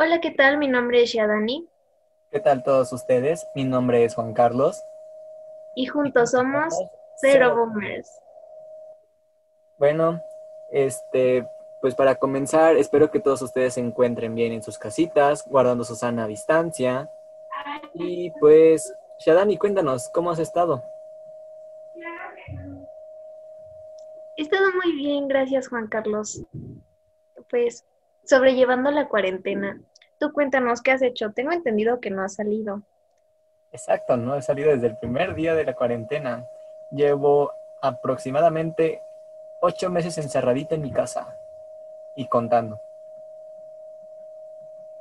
Hola, 0.00 0.20
¿qué 0.20 0.30
tal? 0.30 0.58
Mi 0.58 0.68
nombre 0.68 1.02
es 1.02 1.12
Yadani 1.12 1.68
¿Qué 2.30 2.38
tal 2.38 2.62
todos 2.62 2.92
ustedes? 2.92 3.44
Mi 3.56 3.64
nombre 3.64 4.04
es 4.04 4.14
Juan 4.14 4.32
Carlos. 4.32 4.80
y 5.74 5.86
juntos 5.86 6.30
somos 6.30 6.72
Cero 7.16 7.56
Boomers. 7.56 8.08
Bueno, 9.76 10.22
este, 10.70 11.44
pues 11.80 11.96
para 11.96 12.14
comenzar, 12.14 12.76
espero 12.76 13.10
que 13.10 13.18
todos 13.18 13.42
ustedes 13.42 13.74
se 13.74 13.80
encuentren 13.80 14.36
bien 14.36 14.52
en 14.52 14.62
sus 14.62 14.78
casitas, 14.78 15.44
guardando 15.48 15.82
su 15.82 15.96
sana 15.96 16.28
distancia. 16.28 17.10
Y 17.92 18.30
pues, 18.38 18.94
Shadani, 19.18 19.58
cuéntanos, 19.58 20.10
¿cómo 20.14 20.30
has 20.30 20.38
estado? 20.38 20.80
He 24.36 24.42
estado 24.42 24.66
muy 24.80 24.92
bien, 24.94 25.26
gracias 25.26 25.66
Juan 25.66 25.88
Carlos. 25.88 26.40
Pues 27.50 27.84
sobrellevando 28.28 28.90
la 28.90 29.08
cuarentena. 29.08 29.80
Tú 30.18 30.32
cuéntanos 30.32 30.82
qué 30.82 30.92
has 30.92 31.02
hecho. 31.02 31.32
Tengo 31.32 31.52
entendido 31.52 32.00
que 32.00 32.10
no 32.10 32.22
has 32.22 32.34
salido. 32.34 32.82
Exacto, 33.70 34.16
no 34.16 34.34
he 34.34 34.42
salido 34.42 34.70
desde 34.70 34.88
el 34.88 34.98
primer 34.98 35.34
día 35.34 35.54
de 35.54 35.64
la 35.64 35.74
cuarentena. 35.74 36.44
Llevo 36.90 37.52
aproximadamente 37.82 39.00
ocho 39.60 39.90
meses 39.90 40.18
encerradita 40.18 40.74
en 40.74 40.82
mi 40.82 40.90
casa 40.90 41.36
y 42.16 42.26
contando. 42.28 42.80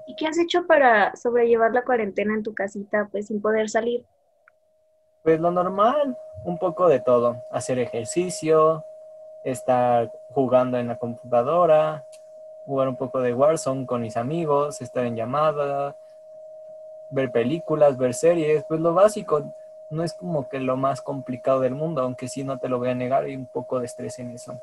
¿Y 0.05 0.15
qué 0.15 0.27
has 0.27 0.37
hecho 0.37 0.65
para 0.67 1.15
sobrellevar 1.15 1.73
la 1.73 1.83
cuarentena 1.83 2.33
en 2.33 2.43
tu 2.43 2.53
casita, 2.53 3.07
pues 3.11 3.27
sin 3.27 3.41
poder 3.41 3.69
salir? 3.69 4.05
Pues 5.23 5.39
lo 5.39 5.51
normal, 5.51 6.17
un 6.45 6.57
poco 6.57 6.87
de 6.87 6.99
todo. 6.99 7.43
Hacer 7.51 7.79
ejercicio, 7.79 8.85
estar 9.43 10.11
jugando 10.29 10.77
en 10.77 10.87
la 10.87 10.97
computadora, 10.97 12.05
jugar 12.67 12.89
un 12.89 12.97
poco 12.97 13.21
de 13.21 13.33
Warzone 13.33 13.85
con 13.85 14.01
mis 14.01 14.17
amigos, 14.17 14.81
estar 14.81 15.05
en 15.05 15.15
llamada, 15.15 15.95
ver 17.09 17.31
películas, 17.31 17.97
ver 17.97 18.13
series, 18.13 18.65
pues 18.67 18.81
lo 18.81 18.93
básico. 18.93 19.53
No 19.89 20.03
es 20.03 20.13
como 20.13 20.49
que 20.49 20.59
lo 20.59 20.75
más 20.75 21.01
complicado 21.01 21.61
del 21.61 21.73
mundo, 21.73 22.01
aunque 22.01 22.27
sí 22.27 22.43
no 22.43 22.59
te 22.59 22.67
lo 22.67 22.77
voy 22.77 22.89
a 22.89 22.95
negar, 22.95 23.23
hay 23.23 23.37
un 23.37 23.45
poco 23.45 23.79
de 23.79 23.85
estrés 23.85 24.19
en 24.19 24.31
eso. 24.31 24.61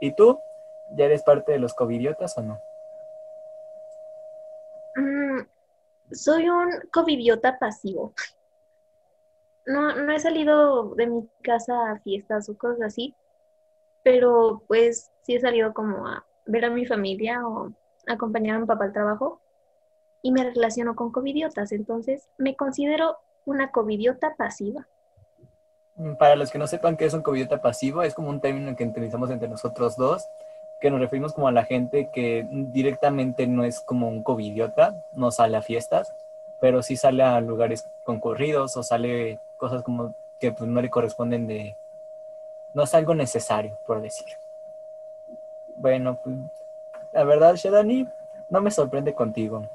¿Y 0.00 0.14
tú? 0.14 0.38
¿Ya 0.94 1.06
eres 1.06 1.24
parte 1.24 1.50
de 1.50 1.58
los 1.58 1.74
covidiotas 1.74 2.38
o 2.38 2.42
no? 2.42 2.60
Mm, 4.94 5.40
soy 6.12 6.48
un 6.48 6.70
covidiota 6.92 7.58
pasivo. 7.58 8.14
No, 9.66 9.96
no 9.96 10.12
he 10.12 10.20
salido 10.20 10.94
de 10.94 11.08
mi 11.08 11.28
casa 11.42 11.90
a 11.90 11.98
fiestas 11.98 12.48
o 12.48 12.56
cosas 12.56 12.82
así, 12.82 13.16
pero 14.04 14.62
pues 14.68 15.10
sí 15.22 15.34
he 15.34 15.40
salido 15.40 15.72
como 15.72 16.06
a 16.06 16.24
ver 16.52 16.66
a 16.66 16.70
mi 16.70 16.84
familia 16.84 17.46
o 17.46 17.72
acompañar 18.06 18.56
a 18.56 18.60
mi 18.60 18.66
papá 18.66 18.84
al 18.84 18.92
trabajo 18.92 19.40
y 20.20 20.30
me 20.32 20.44
relaciono 20.44 20.94
con 20.94 21.10
covidiotas, 21.10 21.72
entonces 21.72 22.28
me 22.38 22.54
considero 22.54 23.16
una 23.44 23.72
covidiota 23.72 24.34
pasiva. 24.36 24.86
Mm, 25.96 26.14
Para 26.14 26.36
los 26.36 26.50
que 26.50 26.58
no 26.58 26.66
sepan 26.66 26.96
qué 26.96 27.06
es 27.06 27.14
un 27.14 27.22
covidiota 27.22 27.60
pasivo, 27.60 28.02
es 28.02 28.14
como 28.14 28.28
un 28.28 28.40
término 28.40 28.76
que 28.76 28.84
utilizamos 28.84 29.30
entre 29.30 29.48
nosotros 29.48 29.96
dos, 29.96 30.24
que 30.80 30.90
nos 30.90 31.00
referimos 31.00 31.32
como 31.32 31.48
a 31.48 31.52
la 31.52 31.64
gente 31.64 32.10
que 32.12 32.46
directamente 32.50 33.46
no 33.46 33.64
es 33.64 33.80
como 33.80 34.08
un 34.08 34.22
covidiota, 34.22 34.94
no 35.14 35.30
sale 35.30 35.56
a 35.56 35.62
fiestas, 35.62 36.12
pero 36.60 36.82
sí 36.82 36.96
sale 36.96 37.22
a 37.22 37.40
lugares 37.40 37.88
concurridos 38.04 38.76
o 38.76 38.82
sale 38.82 39.40
cosas 39.58 39.82
como 39.82 40.14
que 40.38 40.52
pues, 40.52 40.68
no 40.68 40.82
le 40.82 40.90
corresponden 40.90 41.46
de... 41.46 41.76
No 42.74 42.82
es 42.82 42.94
algo 42.94 43.14
necesario, 43.14 43.78
por 43.86 44.00
decir. 44.00 44.41
Bueno, 45.82 46.16
pues 46.22 46.36
la 47.12 47.24
verdad, 47.24 47.56
Shadani, 47.56 48.08
no 48.50 48.60
me 48.60 48.70
sorprende 48.70 49.14
contigo. 49.14 49.68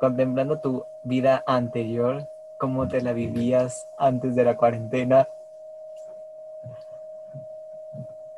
Contemplando 0.00 0.58
tu 0.58 0.84
vida 1.04 1.44
anterior, 1.46 2.28
cómo 2.58 2.88
te 2.88 3.00
la 3.00 3.12
vivías 3.12 3.88
antes 3.98 4.34
de 4.34 4.42
la 4.42 4.56
cuarentena. 4.56 5.28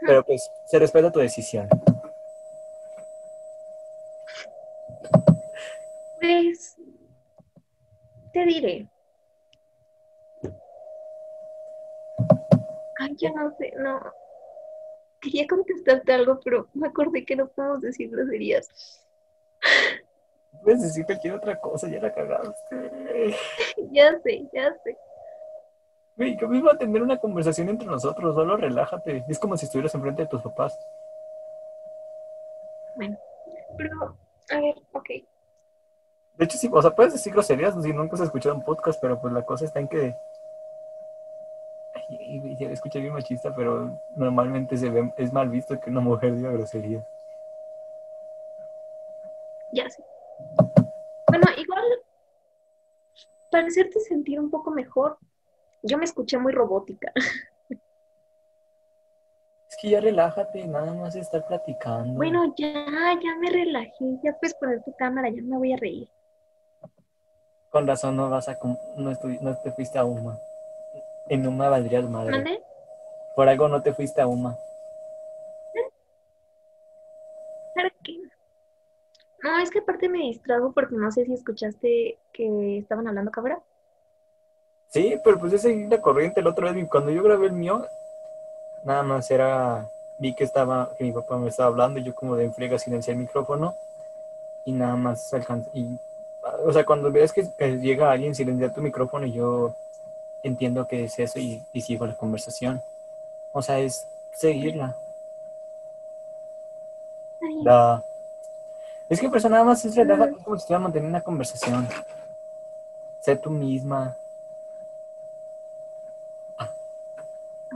Pero 0.00 0.22
pues 0.24 0.52
se 0.66 0.78
respeta 0.78 1.10
tu 1.10 1.20
decisión. 1.20 1.70
Pues, 6.20 6.76
te 8.30 8.44
diré. 8.44 8.86
Ay, 12.98 13.16
ya 13.16 13.30
no 13.30 13.56
sé, 13.56 13.72
no. 13.78 14.27
Quería 15.20 15.46
contestarte 15.46 16.12
algo, 16.12 16.40
pero 16.44 16.68
me 16.74 16.88
acordé 16.88 17.24
que 17.24 17.36
no 17.36 17.48
podemos 17.48 17.80
decir 17.80 18.10
groserías. 18.10 18.68
Puedes 20.62 20.82
decir 20.82 21.04
cualquier 21.04 21.34
otra 21.34 21.58
cosa, 21.60 21.88
ya 21.88 22.00
la 22.00 22.14
cagaste. 22.14 23.36
Ya 23.90 24.16
sé, 24.20 24.48
ya 24.52 24.72
sé. 24.84 24.96
Güey, 26.16 26.36
¿cómo 26.36 26.54
iba 26.54 26.72
a 26.72 26.78
tener 26.78 27.00
una 27.00 27.16
conversación 27.16 27.68
entre 27.68 27.86
nosotros? 27.86 28.34
Solo 28.34 28.56
relájate. 28.56 29.24
Es 29.28 29.38
como 29.38 29.56
si 29.56 29.66
estuvieras 29.66 29.94
enfrente 29.94 30.22
de 30.22 30.28
tus 30.28 30.42
papás. 30.42 30.76
Bueno, 32.96 33.16
pero, 33.76 34.16
a 34.50 34.60
ver, 34.60 34.74
ok. 34.92 35.08
De 36.36 36.44
hecho, 36.44 36.58
sí, 36.58 36.68
o 36.72 36.82
sea, 36.82 36.94
puedes 36.94 37.12
decir 37.12 37.32
groserías 37.32 37.74
si 37.80 37.92
nunca 37.92 38.16
has 38.16 38.22
escuchado 38.22 38.56
un 38.56 38.64
podcast, 38.64 39.00
pero 39.00 39.20
pues 39.20 39.32
la 39.32 39.42
cosa 39.42 39.64
está 39.64 39.78
en 39.78 39.88
que. 39.88 40.14
Escuché 42.66 43.00
bien 43.00 43.12
machista, 43.12 43.54
pero 43.54 43.98
normalmente 44.16 44.76
se 44.76 44.90
ve, 44.90 45.12
es 45.16 45.32
mal 45.32 45.48
visto 45.48 45.78
que 45.80 45.90
una 45.90 46.00
mujer 46.00 46.34
diga 46.36 46.50
groserías. 46.50 47.04
Ya 49.72 49.88
sé. 49.88 50.02
Bueno, 51.28 51.46
igual, 51.56 51.82
para 53.50 53.66
hacerte 53.66 54.00
sentir 54.00 54.40
un 54.40 54.50
poco 54.50 54.70
mejor, 54.70 55.18
yo 55.82 55.98
me 55.98 56.04
escuché 56.04 56.38
muy 56.38 56.52
robótica. 56.52 57.12
Es 59.70 59.76
que 59.76 59.90
ya 59.90 60.00
relájate, 60.00 60.66
nada 60.66 60.94
más 60.94 61.14
estar 61.14 61.46
platicando. 61.46 62.14
Bueno, 62.14 62.54
ya, 62.56 62.72
ya 63.22 63.36
me 63.38 63.50
relajé, 63.50 64.18
ya 64.24 64.32
puedes 64.32 64.54
poner 64.54 64.82
tu 64.82 64.94
cámara, 64.96 65.28
ya 65.28 65.42
me 65.42 65.58
voy 65.58 65.74
a 65.74 65.76
reír. 65.76 66.08
Con 67.68 67.86
razón 67.86 68.16
no 68.16 68.30
vas 68.30 68.48
a 68.48 68.58
no, 68.96 69.12
no 69.42 69.56
te 69.58 69.70
fuiste 69.72 69.98
a 69.98 70.06
UMA. 70.06 70.38
En 71.28 71.46
UMA 71.46 71.68
valdrías 71.68 72.08
madre. 72.08 72.32
¿Mande? 72.32 72.62
Por 73.36 73.48
algo 73.48 73.68
no 73.68 73.82
te 73.82 73.92
fuiste 73.92 74.20
a 74.20 74.26
UMA. 74.26 74.56
Claro 77.74 77.90
que 78.02 78.18
no. 79.42 79.58
Es 79.58 79.70
que 79.70 79.78
aparte 79.78 80.08
me 80.08 80.18
distrajo 80.18 80.72
porque 80.72 80.96
no 80.96 81.10
sé 81.12 81.24
si 81.24 81.34
escuchaste 81.34 82.18
que 82.32 82.78
estaban 82.78 83.06
hablando 83.06 83.30
cabra. 83.30 83.60
Sí, 84.88 85.18
pero 85.22 85.38
pues 85.38 85.52
es 85.52 85.62
seguir 85.62 85.88
la 85.88 86.00
corriente. 86.00 86.42
La 86.42 86.50
otra 86.50 86.72
vez, 86.72 86.88
cuando 86.88 87.10
yo 87.10 87.22
grabé 87.22 87.46
el 87.46 87.52
mío, 87.52 87.84
nada 88.84 89.02
más 89.02 89.30
era. 89.30 89.88
Vi 90.20 90.34
que 90.34 90.42
estaba, 90.42 90.90
que 90.98 91.04
mi 91.04 91.12
papá 91.12 91.36
me 91.38 91.48
estaba 91.48 91.68
hablando 91.68 92.00
y 92.00 92.02
yo 92.02 92.12
como 92.12 92.34
de 92.34 92.46
enfriega 92.46 92.76
silencié 92.76 93.12
el 93.12 93.20
micrófono 93.20 93.72
y 94.66 94.72
nada 94.72 94.96
más 94.96 95.32
alcancé. 95.32 95.70
Y, 95.74 95.96
o 96.64 96.72
sea, 96.72 96.84
cuando 96.84 97.12
ves 97.12 97.32
que, 97.32 97.44
que 97.56 97.78
llega 97.78 98.10
alguien, 98.10 98.34
silencia 98.34 98.72
tu 98.72 98.80
micrófono 98.80 99.26
y 99.26 99.32
yo 99.32 99.76
entiendo 100.42 100.86
que 100.86 101.04
es 101.04 101.18
eso 101.18 101.38
y, 101.38 101.62
y 101.72 101.80
sigo 101.82 102.06
la 102.06 102.16
conversación. 102.16 102.82
O 103.52 103.62
sea, 103.62 103.78
es 103.78 104.06
seguirla. 104.32 104.96
La... 107.62 108.02
Es 109.08 109.20
que 109.20 109.28
pues 109.28 109.44
nada 109.48 109.64
más 109.64 109.84
es 109.84 109.96
relájate, 109.96 110.32
es 110.32 110.44
como 110.44 110.56
si 110.56 110.60
estuvieras 110.60 110.82
manteniendo 110.82 111.16
una 111.16 111.24
conversación. 111.24 111.88
Sé 113.22 113.36
tú 113.36 113.50
misma. 113.50 114.16
Ah. 116.58 116.70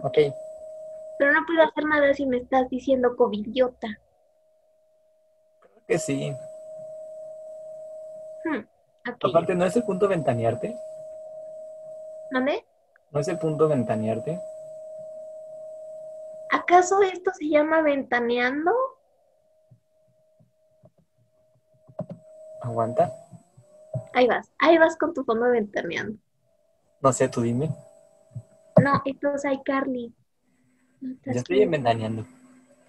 Ok. 0.03 0.19
Pero 1.19 1.33
no 1.33 1.47
puedo 1.47 1.63
hacer 1.63 1.85
nada 1.85 2.13
si 2.15 2.27
me 2.27 2.39
estás 2.39 2.69
diciendo 2.69 3.17
covidiota. 3.17 3.89
Creo 5.61 5.87
que 5.87 5.99
sí. 5.99 6.37
Hmm. 8.45 8.67
Aparte, 9.25 9.55
¿no 9.55 9.65
es 9.65 9.77
el 9.77 9.85
punto 9.85 10.09
ventanearte? 10.09 10.77
¿Mande? 12.33 12.65
¿No 13.11 13.21
es 13.21 13.29
el 13.29 13.39
punto 13.39 13.69
ventanearte? 13.69 14.41
¿Acaso 16.51 17.03
esto 17.03 17.31
se 17.35 17.49
llama 17.49 17.83
ventaneando? 17.83 18.73
Aguanta. 22.63 23.13
Ahí 24.15 24.27
vas, 24.27 24.51
ahí 24.59 24.79
vas 24.79 24.97
con 24.97 25.13
tu 25.13 25.25
fondo 25.25 25.51
ventaneando. 25.51 26.19
No 27.03 27.13
sé, 27.13 27.29
tú 27.29 27.43
dime. 27.43 27.69
No, 28.83 29.03
esto 29.05 29.35
es 29.35 29.45
iCarly. 29.45 30.15
No, 31.03 31.13
estás 31.13 31.35
Yo 31.35 31.41
estoy 31.41 31.65
tú. 31.65 31.71
ventaneando. 31.71 32.25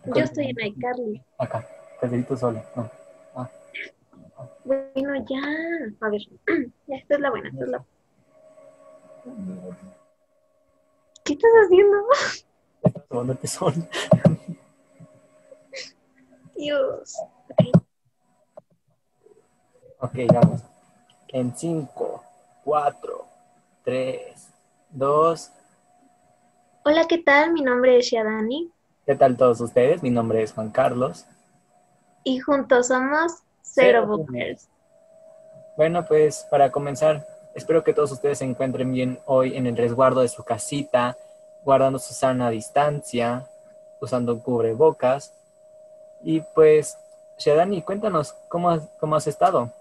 Yo 0.06 0.24
estoy 0.24 0.46
en 0.58 0.68
iCarly. 0.68 1.22
Acá, 1.38 1.68
Pedrito 2.00 2.38
solo. 2.38 2.62
No. 2.76 2.90
Ah. 3.36 3.50
Bueno, 4.64 5.26
ya. 5.28 5.42
A 6.00 6.10
ver, 6.10 6.22
ya, 6.88 6.96
esta 6.96 7.16
es 7.16 7.20
la 7.20 7.30
buena, 7.30 7.50
esta 7.50 7.64
es 7.66 7.70
la 7.72 7.86
¿Qué 11.24 11.34
estás 11.34 11.52
haciendo? 11.66 11.98
Estás 12.84 13.08
tomándote 13.08 13.48
sol. 13.48 13.74
Dios. 16.56 17.16
Ok. 20.00 20.16
Vamos. 20.34 20.62
En 21.30 21.56
5, 21.56 22.24
4, 22.66 23.26
3, 23.86 24.50
2. 24.92 25.52
Hola, 26.86 27.06
¿qué 27.08 27.18
tal? 27.20 27.54
Mi 27.54 27.62
nombre 27.62 27.98
es 27.98 28.08
Shadani. 28.08 28.70
¿Qué 29.06 29.16
tal 29.16 29.38
todos 29.38 29.62
ustedes? 29.62 30.04
Mi 30.04 30.10
nombre 30.10 30.44
es 30.44 30.52
Juan 30.52 30.70
Carlos. 30.70 31.26
Y 32.26 32.40
juntos 32.40 32.88
somos 32.88 33.44
Cero 33.62 34.06
Boomers. 34.06 34.68
Bueno, 35.78 36.06
pues 36.06 36.46
para 36.52 36.72
comenzar, 36.72 37.26
espero 37.54 37.84
que 37.84 37.94
todos 37.94 38.12
ustedes 38.12 38.40
se 38.40 38.46
encuentren 38.46 38.92
bien 38.92 39.20
hoy 39.26 39.56
en 39.56 39.68
el 39.68 39.78
resguardo 39.78 40.22
de 40.22 40.28
su 40.28 40.44
casita, 40.44 41.18
guardando 41.64 42.00
su 42.00 42.14
sana 42.14 42.50
distancia, 42.50 43.48
usando 44.02 44.42
cubrebocas. 44.42 45.34
Y 46.22 46.42
pues, 46.42 46.98
Shadani, 47.38 47.82
cuéntanos, 47.82 48.34
¿cómo 48.50 48.70
has, 48.70 48.88
cómo 49.00 49.16
has 49.16 49.28
estado? 49.28 49.72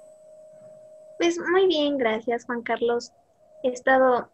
Pues 1.18 1.38
muy 1.38 1.66
bien, 1.66 1.98
gracias 1.98 2.44
Juan 2.46 2.62
Carlos. 2.62 3.12
He 3.62 3.68
estado 3.68 4.28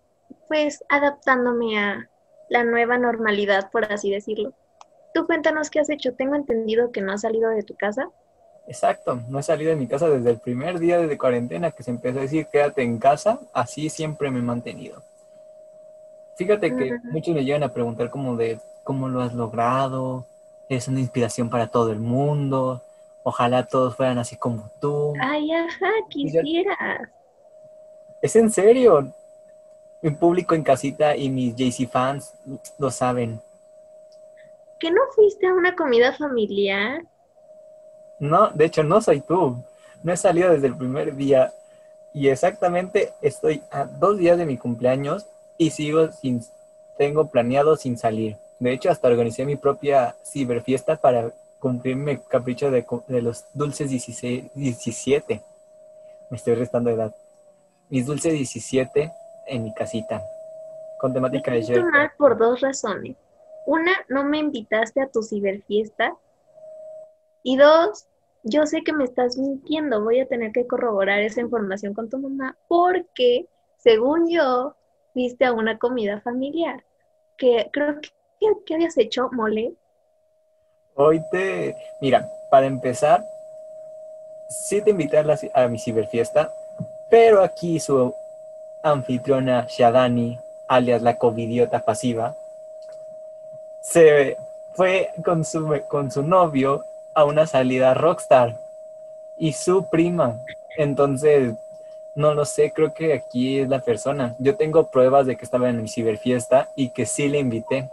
pues 0.47 0.83
adaptándome 0.89 1.79
a 1.79 2.11
la 2.49 2.65
nueva 2.65 2.99
normalidad, 2.99 3.71
por 3.71 3.91
así 3.93 4.11
decirlo. 4.11 4.53
Tú 5.13 5.27
cuéntanos 5.27 5.71
qué 5.71 5.81
has 5.81 5.91
hecho. 5.91 6.15
Tengo 6.15 6.35
entendido 6.35 6.93
que 6.93 7.01
no 7.01 7.13
has 7.13 7.23
salido 7.23 7.51
de 7.51 7.63
tu 7.63 7.75
casa. 7.75 8.11
Exacto, 8.69 9.19
no 9.29 9.39
he 9.39 9.43
salido 9.43 9.71
de 9.71 9.77
mi 9.77 9.87
casa 9.87 10.11
desde 10.11 10.29
el 10.29 10.39
primer 10.39 10.79
día 10.79 10.99
de 10.99 11.17
cuarentena 11.17 11.71
que 11.71 11.83
se 11.83 11.91
empezó 11.91 12.19
a 12.19 12.23
decir 12.23 12.47
quédate 12.49 12.83
en 12.83 12.99
casa, 12.99 13.41
así 13.55 13.89
siempre 13.89 14.31
me 14.31 14.41
he 14.41 14.43
mantenido. 14.43 15.03
Fíjate 16.37 16.77
que 16.77 16.99
muchos 17.05 17.35
me 17.35 17.45
llegan 17.45 17.63
a 17.63 17.73
preguntar 17.73 18.11
como 18.11 18.37
de 18.37 18.61
cómo 18.85 19.09
lo 19.09 19.23
has 19.23 19.33
logrado, 19.33 20.27
es 20.69 20.87
una 20.87 21.01
inspiración 21.01 21.49
para 21.49 21.69
todo 21.69 21.93
el 21.93 21.99
mundo, 21.99 22.83
ojalá 23.23 23.67
todos 23.67 23.97
fueran 23.97 24.19
así 24.19 24.37
como 24.37 24.71
tú. 24.81 25.15
Ay, 25.19 25.51
ajá, 25.51 25.89
quisieras. 26.11 27.09
Es 28.21 28.37
en 28.37 28.51
serio. 28.51 29.15
Mi 30.03 30.11
público 30.11 30.55
en 30.55 30.63
casita 30.63 31.17
y 31.17 31.31
mis 31.31 31.57
JC 31.57 31.89
fans 31.89 32.35
lo 32.79 32.91
saben. 32.91 33.41
¿Que 34.79 34.91
no 34.91 35.01
fuiste 35.15 35.47
a 35.47 35.55
una 35.55 35.75
comida 35.75 36.13
familiar? 36.13 37.03
No, 38.21 38.51
de 38.51 38.65
hecho 38.65 38.83
no 38.83 39.01
soy 39.01 39.21
tú. 39.21 39.63
No 40.03 40.13
he 40.13 40.17
salido 40.17 40.51
desde 40.51 40.69
el 40.69 40.77
primer 40.77 41.15
día 41.17 41.53
y 42.13 42.29
exactamente 42.29 43.13
estoy 43.21 43.63
a 43.71 43.85
dos 43.85 44.19
días 44.19 44.39
de 44.39 44.47
mi 44.47 44.57
cumpleaños 44.57 45.27
y 45.57 45.71
sigo 45.71 46.11
sin, 46.13 46.43
tengo 46.97 47.31
planeado 47.31 47.77
sin 47.77 47.99
salir. 47.99 48.37
De 48.59 48.73
hecho, 48.73 48.91
hasta 48.91 49.09
organicé 49.09 49.45
mi 49.45 49.57
propia 49.57 50.17
ciberfiesta 50.25 50.97
para 50.97 51.33
cumplir 51.61 51.97
mi 51.97 52.17
capricho 52.19 52.71
de, 52.71 52.85
los 53.23 53.47
dulces 53.55 53.91
16, 53.91 54.53
17. 54.55 55.43
Me 56.31 56.37
estoy 56.37 56.55
restando 56.55 56.91
edad. 56.91 57.15
Mis 57.89 58.07
dulces 58.07 58.33
17 58.33 59.13
en 59.47 59.65
mi 59.65 59.73
casita. 59.73 60.23
Con 61.01 61.13
temática 61.13 61.53
de 61.53 61.83
mal 61.85 62.11
por 62.19 62.37
dos 62.37 62.61
razones. 62.61 63.17
Una, 63.67 63.93
no 64.09 64.25
me 64.25 64.39
invitaste 64.39 65.01
a 65.01 65.09
tu 65.09 65.23
ciberfiesta. 65.23 66.15
Y 67.49 67.57
dos, 67.57 68.07
yo 68.43 68.67
sé 68.67 68.83
que 68.83 68.93
me 68.93 69.05
estás 69.05 69.39
mintiendo. 69.39 70.05
Voy 70.05 70.21
a 70.21 70.27
tener 70.27 70.53
que 70.53 70.67
corroborar 70.67 71.21
esa 71.21 71.41
información 71.41 71.95
con 71.95 72.11
tu 72.11 72.19
mamá 72.19 72.59
porque, 72.69 73.47
según 73.79 74.29
yo, 74.29 74.77
fuiste 75.15 75.47
a 75.47 75.55
una 75.55 75.79
comida 75.79 76.21
familiar. 76.21 76.85
Que 77.39 77.71
creo 77.73 78.03
que, 78.03 78.11
¿qué 78.67 78.75
habías 78.75 78.99
hecho, 78.99 79.31
mole. 79.33 79.73
Hoy 80.95 81.23
te, 81.31 81.75
mira, 82.03 82.31
para 82.51 82.67
empezar, 82.67 83.25
sí 84.51 84.83
te 84.83 84.91
invité 84.91 85.17
a, 85.55 85.69
mi 85.69 85.79
ciberfiesta, 85.79 86.53
pero 87.09 87.43
aquí 87.43 87.81
su 87.81 88.13
anfitriona 88.83 89.67
Shadani, 89.71 90.39
alias 90.69 91.01
la 91.01 91.17
covidiota 91.17 91.83
pasiva, 91.83 92.37
se 93.81 94.37
fue 94.75 95.09
con 95.25 95.47
su, 95.47 95.81
con 95.89 96.11
su 96.11 96.23
novio 96.23 96.85
a 97.19 97.25
una 97.25 97.49
salida 97.49 97.95
rockstar 97.95 98.55
y 99.37 99.53
su 99.53 99.89
prima. 99.89 100.39
Entonces, 100.77 101.53
no 102.15 102.33
lo 102.33 102.45
sé, 102.45 102.71
creo 102.71 102.95
que 102.95 103.13
aquí 103.13 103.59
es 103.59 103.69
la 103.69 103.81
persona. 103.81 104.37
Yo 104.39 104.55
tengo 104.55 104.87
pruebas 104.87 105.27
de 105.27 105.37
que 105.37 105.45
estaba 105.45 105.69
en 105.69 105.83
mi 105.83 105.89
ciberfiesta 105.89 106.69
y 106.77 106.91
que 106.91 107.07
sí 107.07 107.29
le 107.29 107.41
invité. 107.41 107.91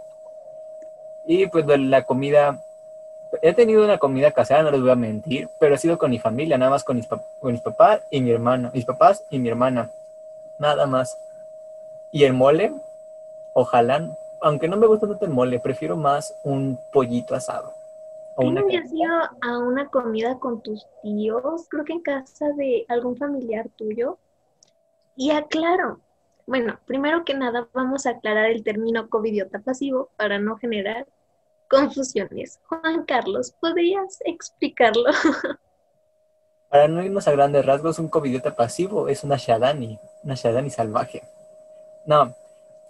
Y 1.26 1.48
pues 1.48 1.66
la 1.66 2.04
comida 2.04 2.60
he 3.42 3.52
tenido 3.52 3.84
una 3.84 3.98
comida 3.98 4.30
casera, 4.30 4.62
no 4.62 4.70
les 4.70 4.80
voy 4.80 4.90
a 4.90 4.94
mentir, 4.94 5.48
pero 5.58 5.74
ha 5.74 5.78
sido 5.78 5.98
con 5.98 6.12
mi 6.12 6.20
familia, 6.20 6.56
nada 6.56 6.70
más 6.70 6.84
con 6.84 6.96
mis, 6.96 7.08
con 7.08 7.50
mis 7.50 7.60
papás 7.60 8.02
y 8.08 8.20
mi 8.20 8.32
mis 8.72 8.84
papás 8.84 9.24
y 9.28 9.40
mi 9.40 9.48
hermana, 9.48 9.90
nada 10.56 10.86
más. 10.86 11.18
Y 12.12 12.22
el 12.22 12.32
mole, 12.32 12.72
ojalá, 13.54 14.08
aunque 14.40 14.68
no 14.68 14.76
me 14.76 14.86
gusta 14.86 15.08
tanto 15.08 15.24
el 15.24 15.32
mole, 15.32 15.58
prefiero 15.58 15.96
más 15.96 16.36
un 16.44 16.78
pollito 16.92 17.34
asado. 17.34 17.75
O 18.36 18.50
¿No 18.50 18.60
habías 18.60 18.92
ido 18.92 19.14
a 19.40 19.58
una 19.58 19.88
comida 19.88 20.38
con 20.38 20.62
tus 20.62 20.86
tíos? 21.02 21.66
Creo 21.70 21.84
que 21.84 21.94
en 21.94 22.02
casa 22.02 22.50
de 22.52 22.84
algún 22.88 23.16
familiar 23.16 23.70
tuyo. 23.76 24.18
Y 25.16 25.30
aclaro, 25.30 26.00
bueno, 26.46 26.78
primero 26.84 27.24
que 27.24 27.32
nada 27.32 27.66
vamos 27.72 28.04
a 28.04 28.10
aclarar 28.10 28.46
el 28.46 28.62
término 28.62 29.08
covidiota 29.08 29.60
pasivo 29.60 30.10
para 30.16 30.38
no 30.38 30.58
generar 30.58 31.06
confusiones. 31.70 32.60
Juan 32.68 33.04
Carlos, 33.04 33.52
¿podrías 33.58 34.18
explicarlo? 34.24 35.04
Para 36.68 36.88
no 36.88 37.02
irnos 37.02 37.26
a 37.28 37.32
grandes 37.32 37.64
rasgos, 37.64 37.98
un 37.98 38.08
covidiota 38.08 38.54
pasivo 38.54 39.08
es 39.08 39.24
una 39.24 39.36
Shadani, 39.36 39.98
una 40.24 40.34
Shadani 40.34 40.68
salvaje. 40.68 41.22
No, 42.06 42.34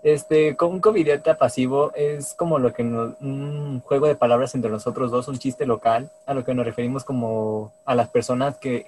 este, 0.07 0.57
un 0.61 0.79
covidiota 0.79 1.37
pasivo 1.37 1.91
es 1.97 2.35
como 2.35 2.61
lo 2.61 2.73
que 2.73 2.85
un 2.85 3.83
juego 3.85 4.07
de 4.07 4.15
palabras 4.15 4.55
entre 4.55 4.71
nosotros 4.71 5.11
dos, 5.11 5.27
un 5.27 5.37
chiste 5.37 5.67
local, 5.67 6.11
a 6.27 6.33
lo 6.33 6.45
que 6.45 6.55
nos 6.55 6.65
referimos 6.65 7.03
como 7.03 7.73
a 7.85 7.97
las 7.97 8.09
personas 8.09 8.57
que 8.57 8.87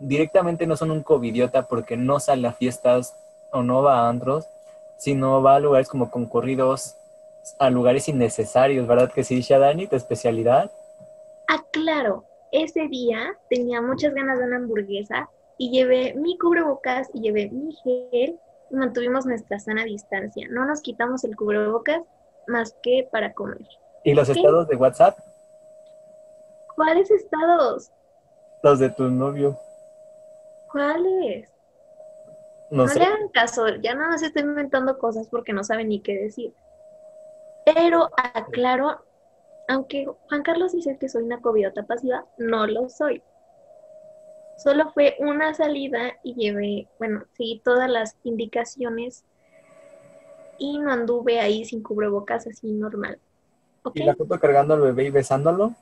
directamente 0.00 0.66
no 0.66 0.76
son 0.76 0.90
un 0.90 1.04
covidiota 1.04 1.68
porque 1.68 1.96
no 1.96 2.18
sale 2.18 2.48
a 2.48 2.52
fiestas 2.52 3.16
o 3.52 3.62
no 3.62 3.80
va 3.80 4.00
a 4.00 4.08
antros, 4.08 4.48
sino 4.98 5.40
va 5.40 5.54
a 5.54 5.60
lugares 5.60 5.88
como 5.88 6.10
concurridos 6.10 6.96
a 7.60 7.70
lugares 7.70 8.08
innecesarios, 8.08 8.88
¿verdad 8.88 9.12
que 9.12 9.22
sí, 9.22 9.42
Shadani, 9.42 9.86
tu 9.86 9.94
especialidad? 9.94 10.72
Ah, 11.46 11.64
claro, 11.70 12.24
ese 12.50 12.88
día 12.88 13.38
tenía 13.48 13.80
muchas 13.80 14.12
ganas 14.14 14.40
de 14.40 14.46
una 14.46 14.56
hamburguesa 14.56 15.30
y 15.58 15.70
llevé 15.70 16.14
mi 16.14 16.36
cubrebocas 16.38 17.08
y 17.14 17.20
llevé 17.20 17.50
mi 17.50 17.72
gel 17.84 18.40
mantuvimos 18.70 19.26
nuestra 19.26 19.58
sana 19.58 19.84
distancia. 19.84 20.46
No 20.50 20.64
nos 20.64 20.80
quitamos 20.80 21.24
el 21.24 21.36
cubrebocas 21.36 22.02
más 22.46 22.76
que 22.82 23.08
para 23.10 23.32
comer. 23.32 23.66
¿Y 24.04 24.14
los 24.14 24.28
estados 24.28 24.68
de 24.68 24.76
WhatsApp? 24.76 25.18
¿Cuáles 26.74 27.10
estados? 27.10 27.90
Los 28.62 28.78
de 28.78 28.90
tu 28.90 29.04
novio. 29.04 29.58
¿Cuáles? 30.70 31.50
No, 32.70 32.84
le 32.86 33.04
hagan 33.04 33.28
caso, 33.28 33.68
ya 33.80 33.94
nada 33.94 34.08
más 34.10 34.22
estoy 34.22 34.42
inventando 34.42 34.98
cosas 34.98 35.28
porque 35.28 35.52
no 35.52 35.62
saben 35.62 35.88
ni 35.88 36.00
qué 36.00 36.14
decir. 36.14 36.52
Pero 37.64 38.10
aclaro, 38.16 39.04
aunque 39.68 40.06
Juan 40.28 40.42
Carlos 40.42 40.72
dice 40.72 40.98
que 40.98 41.08
soy 41.08 41.22
una 41.22 41.40
coviota 41.40 41.84
pasiva, 41.84 42.26
no 42.38 42.66
lo 42.66 42.88
soy. 42.88 43.22
Solo 44.56 44.90
fue 44.92 45.16
una 45.18 45.54
salida 45.54 46.14
y 46.22 46.34
llevé, 46.34 46.88
bueno, 46.98 47.24
seguí 47.36 47.60
todas 47.64 47.90
las 47.90 48.16
indicaciones 48.24 49.24
y 50.58 50.78
no 50.78 50.90
anduve 50.90 51.40
ahí 51.40 51.64
sin 51.64 51.82
cubrebocas 51.82 52.46
así 52.46 52.72
normal. 52.72 53.18
¿Y 53.94 54.02
la 54.02 54.14
foto 54.14 54.38
cargando 54.38 54.74
al 54.74 54.80
bebé 54.80 55.04
y 55.04 55.10
besándolo? 55.10 55.74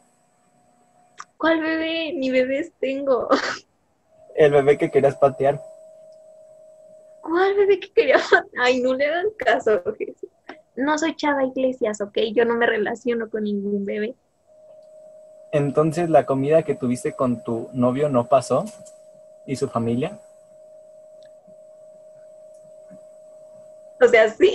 ¿Cuál 1.37 1.61
bebé? 1.61 2.12
Ni 2.14 2.31
bebés 2.31 2.73
tengo. 2.81 3.28
El 4.35 4.52
bebé 4.52 4.76
que 4.76 4.90
querías 4.90 5.16
patear. 5.16 5.61
¿Cuál 7.23 7.54
bebé 7.54 7.81
que 7.81 7.93
quería 7.93 8.16
patear? 8.16 8.45
Ay, 8.59 8.81
no 8.81 8.95
le 8.95 9.09
dan 9.09 9.26
caso, 9.38 9.83
no 10.76 10.99
soy 10.99 11.14
Chava 11.14 11.45
Iglesias, 11.45 12.00
¿ok? 12.00 12.19
Yo 12.35 12.45
no 12.45 12.57
me 12.57 12.66
relaciono 12.66 13.31
con 13.31 13.45
ningún 13.45 13.85
bebé. 13.85 14.14
Entonces, 15.55 16.11
¿la 16.11 16.27
comida 16.27 16.65
que 16.65 16.75
tuviste 16.75 17.13
con 17.13 17.45
tu 17.45 17.69
novio 17.73 18.09
no 18.09 18.27
pasó? 18.27 18.65
¿Y 19.47 19.55
su 19.55 19.69
familia? 19.69 20.19
O 24.01 24.09
sea, 24.09 24.29
sí, 24.31 24.53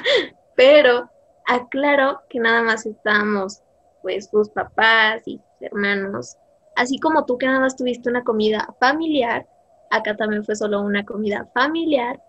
pero 0.56 1.08
aclaro 1.46 2.22
que 2.28 2.40
nada 2.40 2.60
más 2.60 2.86
estábamos, 2.86 3.62
pues, 4.02 4.30
sus 4.30 4.48
papás 4.48 5.22
y 5.26 5.38
sus 5.38 5.62
hermanos. 5.62 6.36
Así 6.74 6.98
como 6.98 7.24
tú 7.24 7.38
que 7.38 7.46
nada 7.46 7.60
más 7.60 7.76
tuviste 7.76 8.10
una 8.10 8.24
comida 8.24 8.74
familiar, 8.80 9.46
acá 9.90 10.16
también 10.16 10.44
fue 10.44 10.56
solo 10.56 10.80
una 10.80 11.04
comida 11.04 11.48
familiar. 11.54 12.20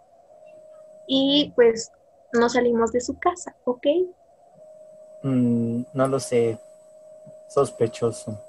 Y 1.07 1.51
pues 1.55 1.91
no 2.31 2.47
salimos 2.47 2.91
de 2.91 3.01
su 3.01 3.17
casa, 3.17 3.55
¿ok? 3.63 3.87
Mm, 5.23 5.81
no 5.93 6.07
lo 6.07 6.19
sé, 6.19 6.59
sospechoso. 7.53 8.39